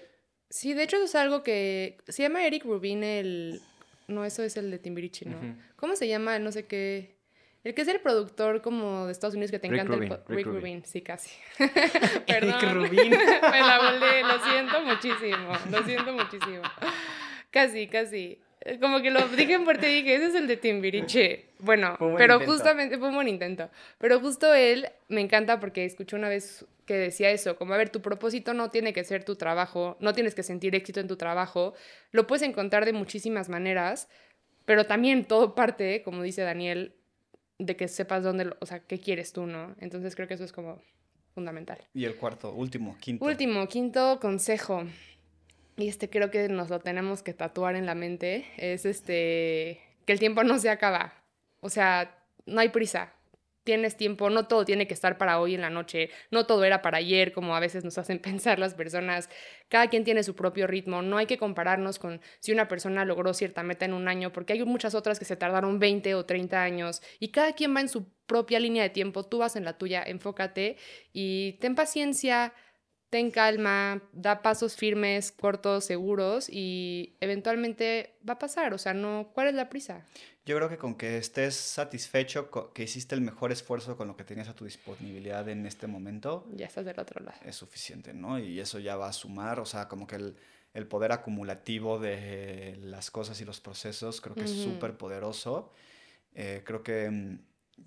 sí, 0.51 0.75
de 0.75 0.83
hecho 0.83 0.97
eso 0.97 1.07
es 1.07 1.14
algo 1.14 1.42
que... 1.42 1.97
Se 2.07 2.23
llama 2.23 2.47
Eric 2.47 2.64
Rubin 2.64 3.03
el... 3.03 3.62
No, 4.09 4.27
eso 4.27 4.42
es 4.42 4.59
el 4.59 4.71
de 4.71 4.79
Timbiriche, 4.79 5.25
¿no? 5.25 5.38
¿Cómo 5.77 5.97
se 5.97 6.07
llama? 6.07 6.38
No 6.38 6.53
sé 6.53 6.66
qué... 6.66 7.17
El 7.64 7.75
que 7.75 7.83
es 7.83 7.88
el 7.88 8.01
productor 8.01 8.62
como 8.62 9.07
de 9.07 9.12
Estados 9.12 9.35
Unidos 9.35 9.51
que 9.51 9.59
te 9.59 9.66
encanta 9.66 9.94
Rubin, 9.94 10.12
el 10.12 10.37
Rick, 10.37 10.47
Rubin. 10.47 10.85
sí, 10.85 11.03
casi. 11.03 11.31
Rick 11.59 12.62
Rubin. 12.73 13.11
Me 13.51 13.61
la 13.61 13.79
volé, 13.79 14.23
lo 14.23 14.38
siento 14.40 14.81
muchísimo, 14.83 15.53
lo 15.71 15.83
siento 15.83 16.12
muchísimo. 16.12 16.62
Casi, 17.51 17.88
casi. 17.88 18.40
Como 18.81 19.01
que 19.01 19.11
lo 19.11 19.27
dije 19.29 19.55
en 19.55 19.62
y 19.62 19.87
dije, 19.87 20.14
ese 20.14 20.27
es 20.27 20.35
el 20.35 20.47
de 20.47 20.57
Timbiriche. 20.57 21.47
Bueno, 21.59 21.97
pero 22.16 22.40
justamente 22.40 22.99
fue 22.99 23.09
un 23.09 23.14
buen 23.14 23.29
intento. 23.29 23.71
Pero 23.99 24.21
justo 24.21 24.53
él 24.53 24.88
me 25.09 25.21
encanta 25.21 25.59
porque 25.59 25.85
escuché 25.85 26.16
una 26.16 26.29
vez 26.29 26.66
que 26.85 26.94
decía 26.94 27.31
eso, 27.31 27.57
como 27.57 27.75
a 27.75 27.77
ver, 27.77 27.90
tu 27.90 28.01
propósito 28.01 28.55
no 28.55 28.71
tiene 28.71 28.92
que 28.92 29.05
ser 29.05 29.23
tu 29.25 29.37
trabajo, 29.37 29.97
no 30.01 30.12
tienes 30.14 30.35
que 30.35 30.42
sentir 30.42 30.75
éxito 30.75 31.01
en 31.01 31.07
tu 31.07 31.16
trabajo, 31.16 31.75
lo 32.12 32.27
puedes 32.27 32.42
encontrar 32.42 32.85
de 32.87 32.94
muchísimas 32.94 33.49
maneras, 33.49 34.09
pero 34.64 34.87
también 34.87 35.25
todo 35.25 35.55
parte, 35.55 36.03
como 36.03 36.23
dice 36.23 36.42
Daniel, 36.42 36.94
de 37.59 37.77
que 37.77 37.88
sepas 37.88 38.23
dónde, 38.23 38.53
o 38.61 38.66
sea, 38.66 38.81
qué 38.81 38.99
quieres 38.99 39.33
tú, 39.33 39.47
¿no? 39.47 39.75
Entonces 39.81 40.14
creo 40.14 40.29
que 40.29 40.35
eso 40.35 40.44
es 40.44 40.53
como 40.53 40.81
fundamental. 41.35 41.79
Y 41.94 42.05
el 42.05 42.16
cuarto, 42.16 42.53
último, 42.53 42.97
quinto. 42.99 43.25
Último, 43.25 43.66
quinto 43.68 44.18
consejo. 44.21 44.85
Y 45.77 45.88
este 45.88 46.11
creo 46.11 46.31
que 46.31 46.49
nos 46.49 46.71
lo 46.71 46.81
tenemos 46.81 47.23
que 47.23 47.35
tatuar 47.35 47.77
en 47.77 47.87
la 47.87 47.94
mente. 47.94 48.47
Es 48.57 48.85
este, 48.85 49.81
que 50.05 50.12
el 50.12 50.18
tiempo 50.18 50.42
no 50.42 50.59
se 50.59 50.71
acaba. 50.71 51.12
O 51.61 51.71
sea, 51.71 52.25
no 52.47 52.61
hay 52.61 52.71
prisa. 52.71 53.12
Tienes 53.68 53.98
tiempo, 53.98 54.31
no 54.31 54.46
todo 54.46 54.64
tiene 54.64 54.87
que 54.87 54.94
estar 54.94 55.18
para 55.18 55.38
hoy 55.38 55.54
en 55.54 55.61
la 55.61 55.68
noche, 55.68 56.09
no 56.31 56.46
todo 56.46 56.64
era 56.64 56.81
para 56.81 56.96
ayer, 56.96 57.35
como 57.35 57.54
a 57.54 57.61
veces 57.61 57.85
nos 57.85 57.98
hacen 57.98 58.18
pensar 58.31 58.59
las 58.59 58.72
personas. 58.72 59.28
Cada 59.68 59.88
quien 59.88 60.04
tiene 60.04 60.22
su 60.22 60.35
propio 60.35 60.66
ritmo, 60.66 61.02
no 61.02 61.18
hay 61.18 61.26
que 61.26 61.37
compararnos 61.37 61.98
con 61.98 62.22
si 62.40 62.50
una 62.50 62.66
persona 62.66 63.04
logró 63.04 63.35
cierta 63.35 63.62
meta 63.62 63.85
en 63.85 63.92
un 63.92 64.09
año, 64.09 64.33
porque 64.33 64.54
hay 64.54 64.64
muchas 64.64 64.94
otras 64.94 65.18
que 65.18 65.26
se 65.26 65.37
tardaron 65.37 65.78
20 65.78 66.14
o 66.14 66.24
30 66.24 66.62
años 66.62 67.02
y 67.20 67.28
cada 67.28 67.52
quien 67.52 67.76
va 67.76 67.83
en 67.83 67.90
su 67.90 68.09
propia 68.24 68.59
línea 68.59 68.85
de 68.85 68.88
tiempo, 68.88 69.22
tú 69.24 69.37
vas 69.37 69.54
en 69.54 69.66
la 69.66 69.76
tuya, 69.76 70.02
enfócate 70.02 70.78
y 71.12 71.59
ten 71.61 71.74
paciencia, 71.74 72.54
ten 73.11 73.31
calma, 73.31 74.02
da 74.12 74.40
pasos 74.40 74.76
firmes, 74.76 75.31
cortos, 75.31 75.85
seguros 75.85 76.48
y 76.50 77.18
eventualmente 77.20 78.16
va 78.26 78.35
a 78.35 78.38
pasar, 78.38 78.72
o 78.72 78.78
sea, 78.78 78.94
no, 78.94 79.31
¿cuál 79.35 79.48
es 79.48 79.54
la 79.54 79.68
prisa? 79.68 80.07
Yo 80.48 80.56
creo 80.56 80.70
que 80.70 80.78
con 80.78 80.94
que 80.94 81.18
estés 81.18 81.54
satisfecho, 81.54 82.48
que 82.72 82.82
hiciste 82.82 83.14
el 83.14 83.20
mejor 83.20 83.52
esfuerzo 83.52 83.98
con 83.98 84.08
lo 84.08 84.16
que 84.16 84.24
tenías 84.24 84.48
a 84.48 84.54
tu 84.54 84.64
disponibilidad 84.64 85.46
en 85.50 85.66
este 85.66 85.87
momento. 85.87 86.46
Ya 86.54 86.64
estás 86.64 86.87
del 86.87 86.98
otro 86.98 87.22
lado. 87.22 87.38
Es 87.44 87.56
suficiente, 87.56 88.14
¿no? 88.14 88.38
Y 88.38 88.58
eso 88.58 88.78
ya 88.78 88.96
va 88.96 89.08
a 89.08 89.12
sumar, 89.12 89.61
o 89.61 89.66
sea, 89.66 89.88
como 89.88 90.06
que 90.06 90.16
el, 90.16 90.87
poder 90.87 91.12
acumulativo 91.12 91.98
de 91.98 92.78
las 92.80 93.11
cosas 93.11 93.38
y 93.42 93.44
los 93.44 93.61
procesos 93.61 94.22
creo 94.22 94.34
que 94.34 94.44
es 94.44 94.50
súper 94.50 94.96
poderoso. 94.96 95.70
Eh, 96.34 96.62
creo 96.64 96.82
que 96.82 97.11
mm, 97.11 97.38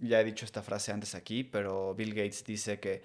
ya 0.02 0.22
he 0.22 0.24
dicho 0.24 0.46
esta 0.46 0.62
frase 0.62 0.92
antes 0.92 1.16
aquí, 1.16 1.44
pero 1.44 1.96
Bill 1.96 2.14
Gates 2.14 2.44
dice 2.44 2.80
que 2.80 3.02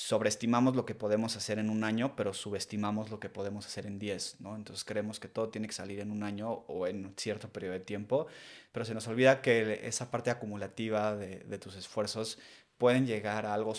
sobreestimamos 0.00 0.74
lo 0.76 0.86
que 0.86 0.94
podemos 0.94 1.36
hacer 1.36 1.58
en 1.58 1.68
un 1.68 1.84
año, 1.84 2.16
pero 2.16 2.32
subestimamos 2.32 3.10
lo 3.10 3.20
que 3.20 3.28
podemos 3.28 3.66
hacer 3.66 3.84
en 3.84 3.98
10, 3.98 4.40
¿no? 4.40 4.56
Entonces 4.56 4.82
creemos 4.82 5.20
que 5.20 5.28
todo 5.28 5.50
tiene 5.50 5.66
que 5.66 5.74
salir 5.74 6.00
en 6.00 6.10
un 6.10 6.22
año 6.22 6.50
o 6.68 6.86
en 6.86 7.12
cierto 7.18 7.50
periodo 7.50 7.74
de 7.74 7.80
tiempo, 7.80 8.26
pero 8.72 8.86
se 8.86 8.94
nos 8.94 9.06
olvida 9.08 9.42
que 9.42 9.86
esa 9.86 10.10
parte 10.10 10.30
acumulativa 10.30 11.14
de, 11.16 11.58
tus 11.58 11.76
esfuerzos 11.76 12.38
pueden 12.78 13.06
llegar 13.06 13.44
a 13.44 13.52
algo 13.52 13.74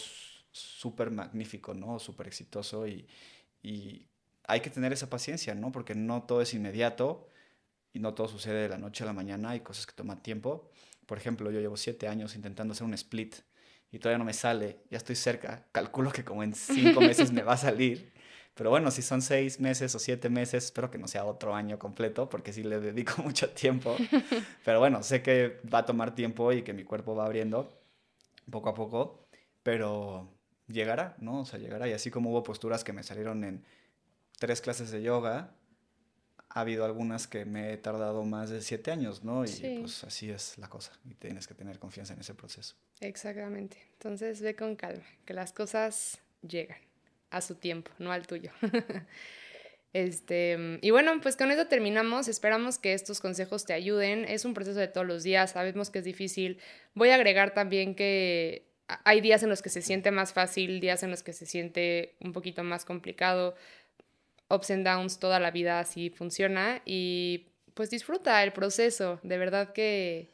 súper 0.51 1.10
magnífico, 1.10 1.73
¿no? 1.73 1.97
Súper 1.97 2.27
exitoso 2.27 2.86
y, 2.86 3.07
y 3.63 4.05
hay 4.43 4.60
que 4.60 4.69
tener 4.69 4.93
esa 4.93 5.10
paciencia, 5.10 5.55
¿no? 5.55 5.71
Porque 5.71 5.95
no 5.95 6.21
todo 6.21 6.43
es 6.43 6.53
inmediato 6.53 7.29
y 7.93 7.99
no 7.99 8.13
todo 8.13 8.27
sucede 8.27 8.62
de 8.62 8.69
la 8.69 8.77
noche 8.77 9.03
a 9.03 9.07
la 9.07 9.13
mañana, 9.13 9.49
hay 9.49 9.62
cosas 9.62 9.88
que 9.88 9.93
toman 9.93 10.21
tiempo. 10.21 10.69
Por 11.07 11.17
ejemplo, 11.17 11.49
yo 11.49 11.62
llevo 11.62 11.77
siete 11.77 12.07
años 12.07 12.36
intentando 12.36 12.73
hacer 12.73 12.86
un 12.86 12.93
split 12.93 13.38
y 13.91 13.99
todavía 13.99 14.17
no 14.17 14.25
me 14.25 14.34
sale, 14.34 14.80
ya 14.89 14.97
estoy 14.97 15.15
cerca, 15.15 15.65
calculo 15.71 16.12
que 16.12 16.23
como 16.23 16.43
en 16.43 16.54
cinco 16.54 17.01
meses 17.01 17.32
me 17.32 17.43
va 17.43 17.54
a 17.54 17.58
salir. 17.58 18.12
Pero 18.54 18.69
bueno, 18.69 18.91
si 18.91 19.01
son 19.01 19.21
seis 19.21 19.60
meses 19.60 19.95
o 19.95 19.99
siete 19.99 20.30
meses, 20.30 20.65
espero 20.65 20.91
que 20.91 20.97
no 20.97 21.08
sea 21.08 21.25
otro 21.25 21.56
año 21.56 21.80
completo, 21.80 22.30
porque 22.30 22.54
sí 22.54 22.63
le 22.63 22.80
dedico 22.80 23.21
mucho 23.23 23.49
tiempo. 23.49 23.95
Pero 24.65 24.80
bueno, 24.80 25.04
sé 25.04 25.21
que 25.21 25.60
va 25.73 25.80
a 25.80 25.86
tomar 25.86 26.15
tiempo 26.15 26.51
y 26.51 26.62
que 26.62 26.73
mi 26.73 26.84
cuerpo 26.84 27.15
va 27.15 27.25
abriendo 27.25 27.82
poco 28.49 28.69
a 28.69 28.73
poco, 28.73 29.27
pero 29.63 30.30
llegará, 30.67 31.15
¿no? 31.19 31.41
O 31.41 31.45
sea, 31.45 31.60
llegará. 31.60 31.88
Y 31.88 31.93
así 31.93 32.12
como 32.12 32.32
hubo 32.32 32.43
posturas 32.43 32.84
que 32.84 32.91
me 32.91 33.04
salieron 33.04 33.43
en 33.43 33.63
tres 34.39 34.62
clases 34.62 34.91
de 34.91 35.01
yoga, 35.01 35.56
ha 36.54 36.62
habido 36.62 36.86
algunas 36.86 37.28
que 37.28 37.46
me 37.46 37.72
he 37.72 37.78
tardado 37.78 38.24
más 38.24 38.50
de 38.50 38.62
siete 38.62 38.92
años, 38.92 39.24
¿no? 39.24 39.46
Y 39.46 39.80
pues 39.80 40.04
así 40.04 40.30
es 40.30 40.58
la 40.58 40.68
cosa. 40.68 40.92
Y 41.10 41.14
tienes 41.14 41.48
que 41.48 41.54
tener 41.54 41.80
confianza 41.80 42.14
en 42.14 42.20
ese 42.20 42.34
proceso. 42.34 42.76
Exactamente. 43.00 43.78
Entonces 43.94 44.42
ve 44.42 44.56
con 44.56 44.76
calma, 44.76 45.06
que 45.26 45.34
las 45.34 45.54
cosas 45.54 46.20
llegan 46.42 46.80
a 47.30 47.42
su 47.42 47.56
tiempo, 47.56 47.92
no 48.00 48.12
al 48.12 48.28
tuyo. 48.28 48.52
este, 49.94 50.80
y 50.82 50.92
bueno, 50.92 51.14
pues 51.22 51.38
con 51.38 51.52
eso 51.52 51.68
terminamos. 51.68 52.28
Esperamos 52.28 52.80
que 52.80 52.94
estos 52.94 53.22
consejos 53.22 53.66
te 53.66 53.74
ayuden. 53.74 54.26
Es 54.26 54.44
un 54.44 54.54
proceso 54.54 54.80
de 54.80 54.90
todos 54.90 55.08
los 55.08 55.24
días, 55.24 55.52
sabemos 55.52 55.90
que 55.90 56.00
es 56.00 56.06
difícil. 56.06 56.60
Voy 56.96 57.10
a 57.10 57.16
agregar 57.16 57.54
también 57.54 57.96
que 57.96 58.68
hay 59.06 59.22
días 59.22 59.42
en 59.44 59.50
los 59.50 59.62
que 59.62 59.70
se 59.70 59.82
siente 59.82 60.12
más 60.12 60.34
fácil, 60.34 60.82
días 60.82 61.02
en 61.04 61.12
los 61.12 61.24
que 61.24 61.32
se 61.32 61.46
siente 61.46 62.16
un 62.20 62.34
poquito 62.34 62.62
más 62.64 62.84
complicado 62.84 63.56
ups 64.54 64.72
and 64.72 64.86
downs 64.86 65.20
toda 65.20 65.40
la 65.40 65.52
vida 65.52 65.80
así 65.80 66.10
funciona 66.10 66.82
y 66.86 67.48
pues 67.74 67.90
disfruta 67.90 68.44
el 68.44 68.54
proceso, 68.54 69.20
de 69.24 69.38
verdad 69.38 69.74
que 69.74 70.30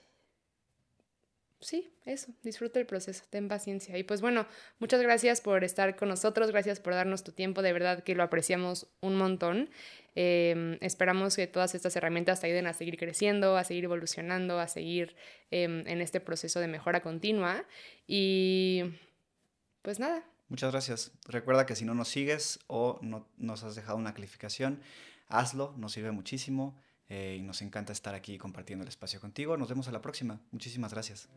sí, 1.60 1.92
eso, 2.06 2.32
disfruta 2.44 2.80
el 2.80 2.86
proceso, 2.86 3.24
ten 3.30 3.48
paciencia. 3.48 3.98
Y 3.98 4.04
pues 4.04 4.22
bueno, 4.22 4.48
muchas 4.80 5.02
gracias 5.02 5.42
por 5.42 5.64
estar 5.64 5.96
con 5.96 6.10
nosotros, 6.10 6.52
gracias 6.52 6.80
por 6.80 6.94
darnos 6.94 7.24
tu 7.24 7.32
tiempo, 7.32 7.62
de 7.62 7.74
verdad 7.74 8.04
que 8.04 8.16
lo 8.16 8.24
apreciamos 8.24 8.88
un 9.02 9.16
montón. 9.16 9.70
Em, 10.16 10.78
esperamos 10.82 11.36
que 11.36 11.48
todas 11.48 11.76
estas 11.76 11.96
herramientas 11.96 12.42
te 12.42 12.48
ayuden 12.48 12.68
a 12.68 12.74
seguir 12.74 12.98
creciendo, 12.98 13.58
a 13.58 13.64
seguir 13.64 13.84
evolucionando, 13.86 14.60
a 14.60 14.68
seguir 14.68 15.16
em, 15.52 15.88
en 15.88 16.02
este 16.02 16.20
proceso 16.20 16.60
de 16.60 16.68
mejora 16.68 17.02
continua. 17.02 17.66
Y 18.08 18.84
pues 19.82 20.00
nada, 20.00 20.24
Muchas 20.50 20.72
gracias. 20.72 21.12
Recuerda 21.26 21.66
que 21.66 21.76
si 21.76 21.86
no 21.86 21.94
nos 21.94 22.08
sigues 22.08 22.60
o 22.68 23.00
no 23.02 23.28
nos 23.38 23.64
has 23.64 23.76
dejado 23.76 23.98
una 23.98 24.14
calificación, 24.14 24.82
hazlo, 25.28 25.74
nos 25.78 25.92
sirve 25.92 26.12
muchísimo 26.12 26.76
eh, 27.10 27.38
y 27.40 27.44
nos 27.44 27.62
encanta 27.62 27.94
estar 27.94 28.16
aquí 28.16 28.38
compartiendo 28.38 28.84
el 28.84 28.90
espacio 28.90 29.20
contigo. 29.20 29.58
Nos 29.58 29.70
vemos 29.70 29.88
a 29.88 29.92
la 29.92 30.02
próxima. 30.02 30.40
Muchísimas 30.52 30.94
gracias. 30.94 31.30